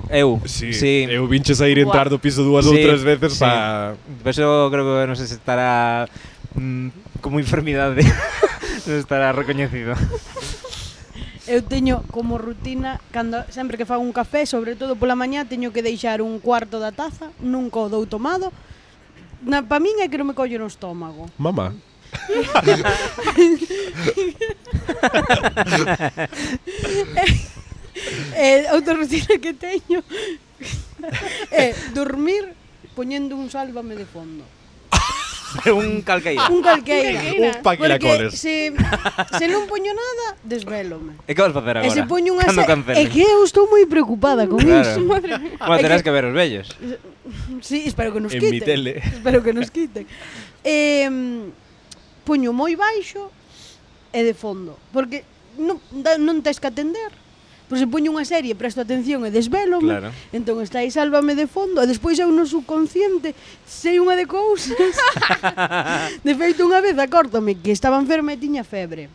[0.09, 1.07] Eu, sí, sí.
[1.11, 3.45] Eu vinche a e entrar do piso dúas sí, ou tres veces sí.
[3.45, 3.95] para...
[4.24, 6.09] Pero creo que non sei se estará
[6.57, 8.01] mm, como enfermidade,
[8.88, 9.92] non estará recoñecido.
[11.45, 15.76] Eu teño como rutina, cando sempre que fago un café, sobre todo pola mañá, teño
[15.76, 18.49] que deixar un cuarto da taza, nunca o dou tomado.
[19.45, 21.28] Na, pa min é que non me collo no estómago.
[21.36, 21.76] Mamá.
[28.40, 30.01] eh, outra rutina que teño
[31.53, 32.57] é eh, dormir
[32.97, 34.49] poñendo un sálvame de fondo.
[35.63, 36.51] É un calqueira.
[36.51, 37.21] Un calqueira.
[37.39, 38.35] un paquilacoles.
[38.35, 38.75] Porque se,
[39.39, 41.15] se non poño nada, desvelome.
[41.29, 41.87] E que vas facer agora?
[41.87, 42.51] E se poño unha...
[42.51, 42.99] Se...
[42.99, 44.83] É que eu estou moi preocupada con claro.
[44.83, 45.01] iso.
[45.07, 45.55] Madre mía.
[45.63, 46.11] Bueno, terás que...
[46.11, 46.67] que ver os vellos.
[47.63, 48.51] Sí, espero que nos en quiten.
[48.51, 48.93] En mi tele.
[49.17, 50.05] Espero que nos quiten.
[50.65, 51.09] eh,
[52.25, 53.31] poño moi baixo
[54.11, 54.77] e de fondo.
[54.91, 55.23] Porque
[55.61, 55.79] non,
[56.19, 57.24] non tens que atender
[57.75, 60.14] Pois se poño unha serie, presto atención e desvelo claro.
[60.31, 63.35] entón está aí Sálvame de fondo, e despois eu no subconsciente
[63.66, 64.79] sei unha de cousas.
[66.27, 69.11] de feito, unha vez acórdome que estaba enferma e tiña febre.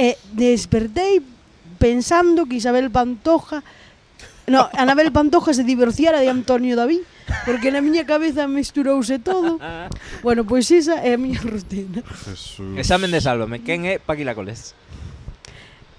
[0.00, 1.20] E despertei
[1.76, 3.60] pensando que Isabel Pantoja
[4.48, 7.04] No, Anabel Pantoja se divorciara de Antonio David
[7.44, 9.60] Porque na miña cabeza mesturouse todo.
[10.24, 12.00] bueno, pois esa é a miña rutina.
[12.24, 12.74] Jesús.
[12.80, 13.60] Examen de sálvame.
[13.62, 14.74] Quen é Paquila Coles?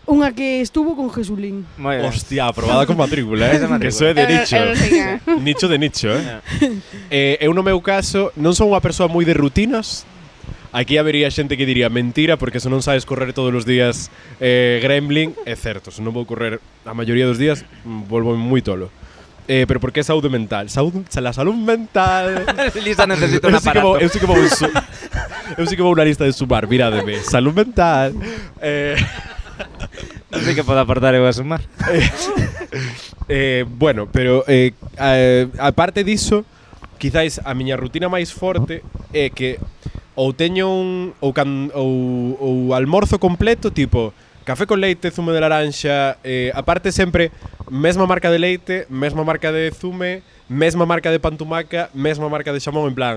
[0.10, 1.64] Unha que estuvo con Jesulín.
[1.78, 2.02] Muy.
[2.02, 3.56] Hostia, aprobada con matrícula, eh?
[3.62, 4.58] Esa que eso é de nicho.
[4.58, 5.40] Eu- non sei quen é.
[5.40, 6.42] nicho de nicho, eh?
[7.38, 7.38] eh?
[7.46, 10.04] Eu no meu caso non son unha persoa moi de rutinas.
[10.74, 14.08] Aquí habería xente que diría mentira porque se non sabes correr todos os días
[14.40, 18.64] eh, gremlin, é certo, se non vou correr a maioría dos días, mm, volvo moi
[18.66, 18.88] tolo.
[19.52, 20.72] Eh, pero por que saúde mental.
[20.72, 22.48] Saúde, la salud mental.
[22.88, 23.88] Lisa necesita un Eu sí que aparato.
[23.88, 24.72] vou- Eu sí que vou, su-
[25.60, 27.20] eu sí que vou na lista de sumar, mirádeme.
[27.20, 28.16] Salud mental.
[28.64, 28.96] Eh,
[30.32, 31.62] non sei que poda aportar eu a sumar.
[33.28, 36.46] eh, bueno, pero eh, eh a, parte diso,
[36.98, 39.60] quizáis a miña rutina máis forte é que
[40.16, 45.40] ou teño un ou, can, ou, ou almorzo completo tipo café con leite, zumo de
[45.40, 47.32] laranxa, eh, aparte sempre
[47.70, 52.60] mesma marca de leite, mesma marca de zume, mesma marca de pantumaca, mesma marca de
[52.60, 53.16] xamón en plan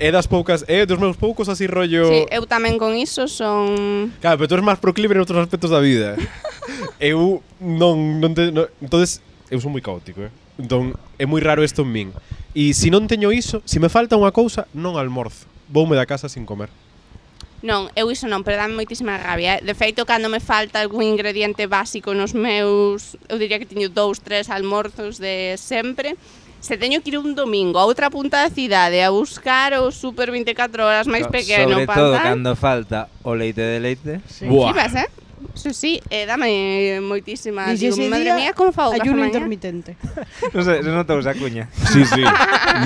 [0.00, 2.08] É das poucas, é dos meus poucos así rollo.
[2.08, 5.70] Sí, eu tamén con iso son Claro, pero tú eres máis proclive en outros aspectos
[5.70, 6.16] da vida.
[6.98, 9.20] eu non non te non, entonces
[9.52, 10.32] eu son moi caótico, eh.
[10.56, 12.08] Entón é moi raro isto en min.
[12.56, 15.46] E se non teño iso, se me falta unha cousa, non almorzo.
[15.68, 16.72] Voume da casa sin comer.
[17.64, 19.56] Non, eu iso non, pero dame moitísima rabia.
[19.56, 19.64] Eh?
[19.64, 24.20] De feito, cando me falta algún ingrediente básico nos meus, eu diría que teño dous,
[24.20, 26.20] tres almorzos de sempre,
[26.64, 30.32] se teño que ir un domingo a outra punta da cidade a buscar o super
[30.32, 34.12] 24 horas máis pequeno Sobre para todo andar, cando falta o leite de leite.
[34.24, 34.48] Sí.
[34.48, 34.72] Buah.
[34.72, 35.08] Chivas, eh?
[35.54, 37.68] Sí, sí, eh, dame eh, moitísima.
[37.76, 39.94] Digo, madre mía, como fago Ayuno intermitente.
[40.56, 41.68] non sei, se notouse usa cuña.
[41.92, 42.22] Sí, sí.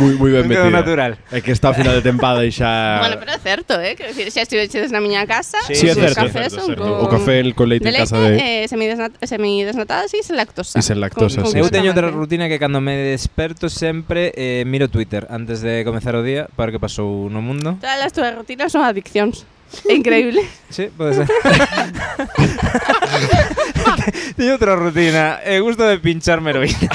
[0.03, 0.69] Moi moi ben metida.
[0.71, 1.13] natural.
[1.33, 3.95] É que está a final de tempada e xa Bueno, pero é certo, eh?
[3.95, 6.57] Quero dicir, xa estiveches na miña casa, Sí, sí, é os certo, é cafés certo,
[6.61, 6.83] son certo.
[6.85, 7.05] con...
[7.05, 10.37] O café el con leite de en leite, casa de eh, semidesnat- semidesnatadas e sen
[10.37, 10.77] lactosa.
[10.79, 11.57] E sen lactosa, sí.
[11.59, 16.15] Eu teño outra rutina que cando me desperto sempre eh, miro Twitter antes de comezar
[16.17, 17.77] o día para que pasou no mundo.
[17.81, 19.45] Todas as túas rutinas son adiccións.
[19.89, 20.43] Increíble.
[20.71, 21.29] Sí, pode ser.
[24.37, 25.41] teño outra rutina.
[25.45, 26.89] E gusto de pincharme heroína.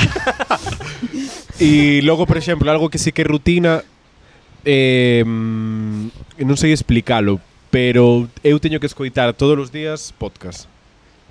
[1.61, 3.85] E logo, por exemplo, algo que sí que é rutina
[4.65, 7.37] eh, non sei explicalo,
[7.69, 10.65] pero eu teño que escoitar todos os días podcast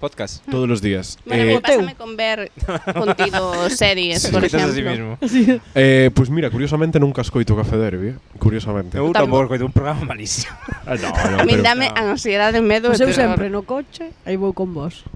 [0.02, 0.44] podcast.
[0.46, 0.50] Mm.
[0.50, 1.16] Todos los días.
[1.24, 2.50] Bueno, eh, pásame con ver
[2.92, 4.74] contigo series, sí, por ejemplo.
[4.74, 5.60] Sí mismo.
[5.76, 8.98] Eh, pues mira, curiosamente nunca escoito Café Derby, eh, curiosamente.
[8.98, 10.50] Eu tampouco escoito un programa malísimo.
[10.86, 12.10] ah, no, no, a mí dame no.
[12.10, 13.14] ansiedade, medo pues e terror.
[13.14, 15.06] Eu sempre no coche, aí vou con vos.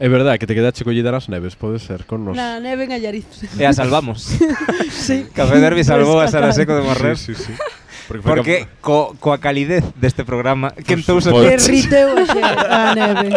[0.00, 2.32] É verdade que te quedaste collida nas neves, pode ser con nos.
[2.32, 3.28] Na neve en Allariz.
[3.60, 4.32] E a salvamos.
[5.06, 5.28] sí.
[5.36, 7.20] Café Derby salvou a Sara Seco de Morrer.
[7.20, 7.54] Sí, sí, sí.
[8.08, 11.54] Porque, porque co, coa calidez deste programa pues, quentouse o coche.
[11.54, 12.16] Derriteu
[12.66, 13.28] a neve.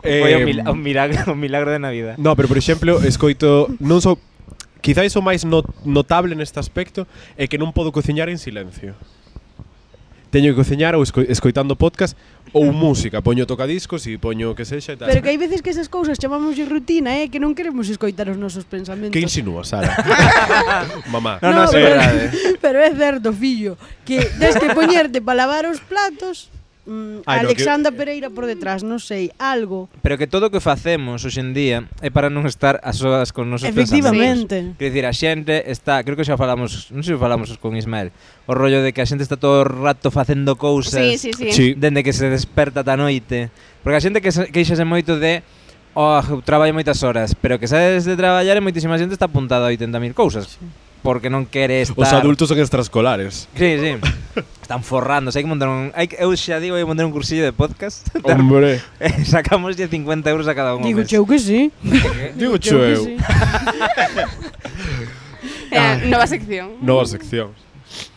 [0.00, 2.14] Foi eh, un, milagro, un milagro de Navidad.
[2.16, 4.16] No, pero por exemplo, escoito, non so
[4.80, 7.04] Quizáis o máis not notable neste aspecto
[7.36, 8.96] é que non podo cociñar en silencio.
[10.32, 12.16] Teño que cociñar ou esco escoitando podcast
[12.54, 15.12] ou música, poño tocadiscos e poño que sexa e tal.
[15.12, 18.32] Pero que hai veces que esas cousas chamamos de rutina, eh, que non queremos escoitar
[18.32, 19.12] os nosos pensamentos.
[19.12, 19.92] Que insinúa, Sara?
[21.12, 21.42] Mamá.
[21.44, 22.00] No, no, no, pero,
[22.64, 23.76] pero é certo, fillo,
[24.08, 26.48] que des que poñerte para lavar os platos,
[26.90, 28.02] mm, Ay, Alexandra no, que...
[28.02, 29.86] Pereira por detrás, non sei, algo.
[30.02, 33.70] Pero que todo o que facemos hoxendía é para non estar a soas con nosos
[33.70, 34.74] Efectivamente.
[34.74, 34.78] pensamentos.
[34.82, 38.10] Quer dicir, a xente está, creo que xa falamos, non sei se falamos con Ismael,
[38.50, 41.48] o rollo de que a xente está todo o rato facendo cousas sí, sí, sí.
[41.54, 41.66] Sí.
[41.78, 43.54] dende que se desperta ta noite.
[43.86, 45.46] Porque a xente que queixase moito de
[45.90, 49.74] Oh, traballo moitas horas, pero que sabes de traballar e moitísima xente está apuntada a
[49.74, 50.54] 80.000 cousas.
[50.54, 50.62] Sí
[51.02, 51.96] porque non quere estar...
[51.96, 53.48] Os adultos son extraescolares.
[53.56, 53.92] Sí, sí.
[54.62, 55.90] Están forrando, hai que montar un...
[55.96, 58.08] Hai, eu xa digo, hai que montar un cursillo de podcast.
[58.22, 58.80] Hombre.
[59.00, 60.84] Eh, sacamos 50 euros a cada un.
[60.84, 61.72] Digo cheu que sí.
[62.36, 62.78] Digo cheu.
[62.78, 63.04] Que cheu.
[65.70, 66.82] Eh, nova sección.
[66.82, 67.54] Nova sección.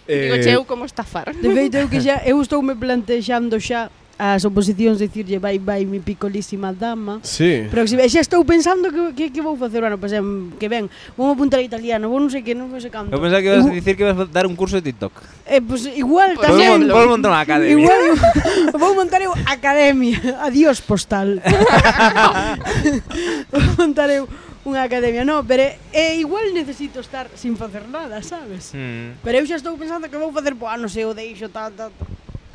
[0.07, 1.33] Eh, Digo cheu como estafar.
[1.35, 3.89] De feito, eu que xa, eu estou me plantexando xa
[4.23, 7.19] as oposicións dicirlle vai, vai, mi picolísima dama.
[7.27, 7.67] Sí.
[7.67, 8.03] Próxima.
[8.03, 10.23] E xa estou pensando que, que, que vou facer o ano pasé,
[10.55, 10.87] que ben.
[11.19, 13.11] Vou apuntar a italiano, vou non sei que, non sei canto.
[13.11, 13.75] Eu pensaba que ibas a uh.
[13.75, 15.11] dicir que vas a dar un curso de TikTok.
[15.43, 16.87] Eh, pues igual tamén.
[16.87, 17.75] Vou, montar unha academia.
[17.75, 18.03] Igual,
[18.79, 20.39] vou montar eu academia.
[20.39, 21.43] Adiós postal.
[23.51, 24.23] vou montar eu
[24.63, 28.71] unha academia, no, pero é, igual necesito estar sin facer nada, sabes?
[28.71, 29.19] Mm.
[29.19, 31.75] Pero eu xa estou pensando que vou facer, pois, ah, non sei, o deixo, tal,
[31.75, 32.07] tal, tal.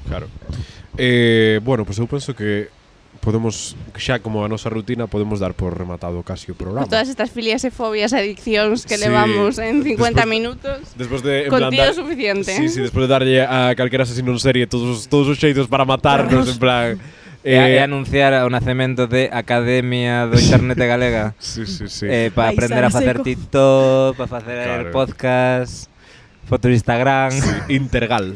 [0.09, 0.33] Claro.
[0.99, 2.69] Eh, bueno, pois pues eu penso que
[3.21, 6.87] podemos xa como a nosa rutina podemos dar por rematado casi o programa.
[6.87, 10.79] Con todas estas filias e fobias e adiccións que sí, levamos en 50 después, minutos.
[10.99, 12.51] Despois de en contido dar, suficiente.
[12.51, 12.69] Sí, ¿eh?
[12.69, 16.51] sí, despois de darlle a calquera asesino en serie todos todos os xeitos para matarnos
[16.51, 16.99] en plan
[17.45, 21.33] E, eh, e anunciar o nacemento de Academia do Internet Galega.
[21.41, 22.05] sí, sí, sí.
[22.11, 24.91] Eh, para aprender a facer TikTok, para facer claro.
[24.91, 25.87] podcast.
[26.49, 27.31] Foto de Instagram.
[27.69, 28.35] Intergal.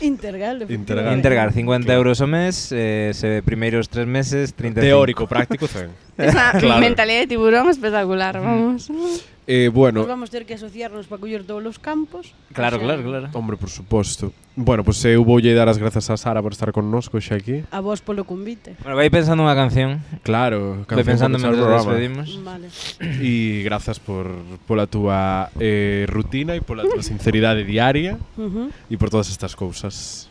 [0.00, 0.66] Intergal.
[0.68, 1.16] Intergal.
[1.16, 1.98] Intergal, 50 claro.
[2.00, 4.80] euros o mes, eh, se primeiros tres meses, 35.
[4.86, 5.88] Teórico, práctico, zen.
[6.18, 6.80] Esa claro.
[6.80, 8.90] mentalidade de tiburón espectacular, vamos.
[8.90, 9.39] Mm.
[9.52, 10.00] Eh, bueno.
[10.00, 12.34] Nos vamos ter que asociarnos para coller todos os campos.
[12.54, 12.84] Claro, xa.
[12.84, 13.28] claro, claro.
[13.34, 14.32] Hombre, por suposto.
[14.54, 17.34] Bueno, pois pues, eh, eu voulle dar as grazas a Sara por estar connosco xa
[17.34, 17.66] aquí.
[17.74, 18.78] A vos polo convite.
[18.78, 19.98] Bueno, vai pensando unha canción.
[20.22, 22.30] Claro, canción vai pensando mentre nos despedimos.
[22.46, 22.70] Vale.
[23.26, 24.30] E grazas por
[24.70, 28.98] pola túa eh, rutina e pola túa sinceridade diaria e uh -huh.
[29.02, 30.30] por todas estas cousas.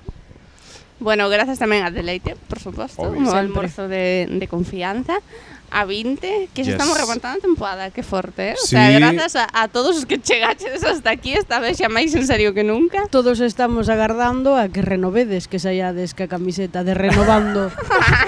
[1.04, 5.24] Bueno, grazas tamén a Deleite, por suposto, Un almorzo de, de confianza,
[5.72, 6.74] a 20, que yes.
[6.74, 8.56] estamos remontando a temporada, que forte, eh?
[8.58, 8.76] Sí.
[8.76, 12.14] O sea, grazas a, a todos os que chegaches hasta aquí, esta vez xa máis
[12.16, 13.08] en serio que nunca.
[13.10, 17.72] Todos estamos agardando a que renovedes, que saiades que a camiseta de renovando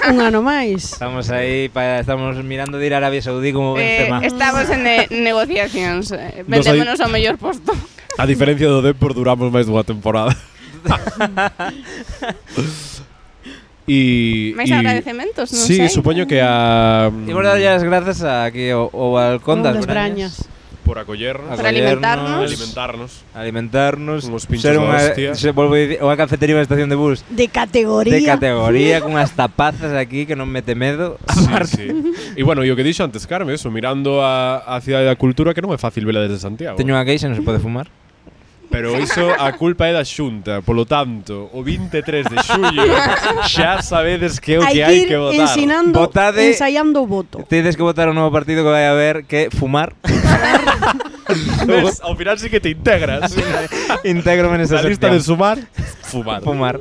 [0.09, 0.93] un ano máis.
[1.01, 4.25] Estamos aí, pa, estamos mirando de ir a Arabia Saudí como eh, Benzema.
[4.25, 7.73] Estamos en ne negociacións, eh, eh vendémonos ao mellor posto.
[8.17, 10.35] A diferencia do Depor duramos máis dunha temporada.
[13.91, 15.91] E máis agradecementos, non sí, sei.
[15.91, 19.75] Sí, supoño que a mm, Imos darlle as grazas a aquí o, o balcón das,
[19.75, 20.47] das brañas.
[20.47, 20.61] brañas
[20.91, 26.55] por acollernos, por alimentarnos, alimentarnos, alimentarnos, unos pinchos ser unha, se volvo dicir, unha cafetería
[26.57, 30.75] na estación de bus de categoría, de categoría con as tapazas aquí que non mete
[30.75, 31.19] medo.
[31.67, 31.87] Sí, sí.
[32.35, 35.55] e bueno, e o que dixo antes Carme, eso, mirando a, a cidade da cultura
[35.55, 36.75] que non é fácil vela desde Santiago.
[36.75, 37.91] Teño unha queixa, non se pode fumar.
[38.71, 42.87] Pero iso a culpa é da Xunta, polo tanto, o 23 de xullo
[43.51, 45.43] xa sabedes que é o que hai que votar.
[45.43, 47.43] Ensinando, Votade, ensaiando o voto.
[47.47, 49.91] Tedes que votar un novo partido que vai a ver que fumar.
[51.67, 53.35] Ves, Ao final sí que te integras
[54.03, 55.59] Integro en esa Na lista de sumar
[56.11, 56.79] Fumar Fumar.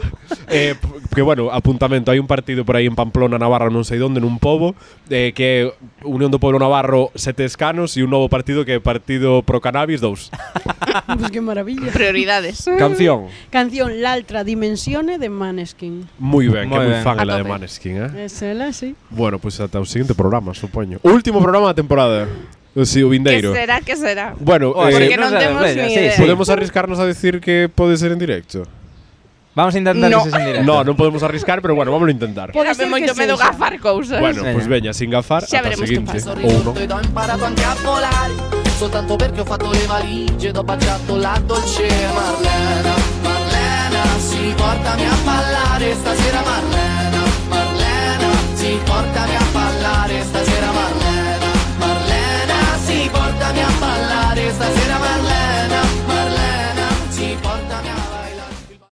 [0.48, 0.74] Eh,
[1.14, 4.42] que bueno, apuntamento, hai un partido por aí en Pamplona, Navarra, non sei onde, nun
[4.42, 4.74] pobo,
[5.06, 5.70] eh, que
[6.02, 10.02] Unión do Pueblo Navarro, sete escanos e un novo partido que é Partido Pro Cannabis
[10.02, 10.30] 2.
[10.90, 11.92] Pues qué maravilla.
[11.92, 12.66] Prioridades.
[12.78, 13.30] Canción.
[13.50, 16.10] Canción L'altra dimensione de Maneskin.
[16.18, 17.02] Moi ben, que Moi moi ben.
[17.06, 17.50] fan A ela de tope.
[17.54, 18.26] Maneskin, eh?
[18.26, 18.98] Es ela, sí.
[19.10, 20.98] Bueno, pues ata o seguinte programa, supoño.
[21.06, 22.26] Último programa da temporada.
[22.76, 23.52] O si, o ¿Qué vindeiro.
[23.52, 23.80] será?
[23.80, 24.34] ¿Qué será?
[24.38, 26.12] Bueno, Porque eh, non sabes, temos ni sí, idea.
[26.14, 26.22] sí.
[26.22, 28.62] podemos arriscarnos a decir que pode ser en directo.
[29.58, 30.22] Vamos a intentar No.
[30.22, 30.66] que en directo.
[30.70, 32.54] No, non podemos arriscar, pero bueno, vamos a intentar.
[32.54, 33.50] Pode ser moito que medo sexa.
[33.50, 34.22] gafar cousas.
[34.22, 36.14] Bueno, pois pues veña, sin gafar, Xa ata o veremos que seguinte.
[36.14, 36.30] pasa.
[36.30, 36.62] Ou non.
[36.70, 38.34] Sorriso ed ho imparato anche a volare
[38.78, 45.04] Soltanto perché ho fatto le valigie ed ho baciato la dolce Marlena Marlena, sì, portami
[45.04, 49.40] a ballare stasera Marlena Marlena, sì, portami a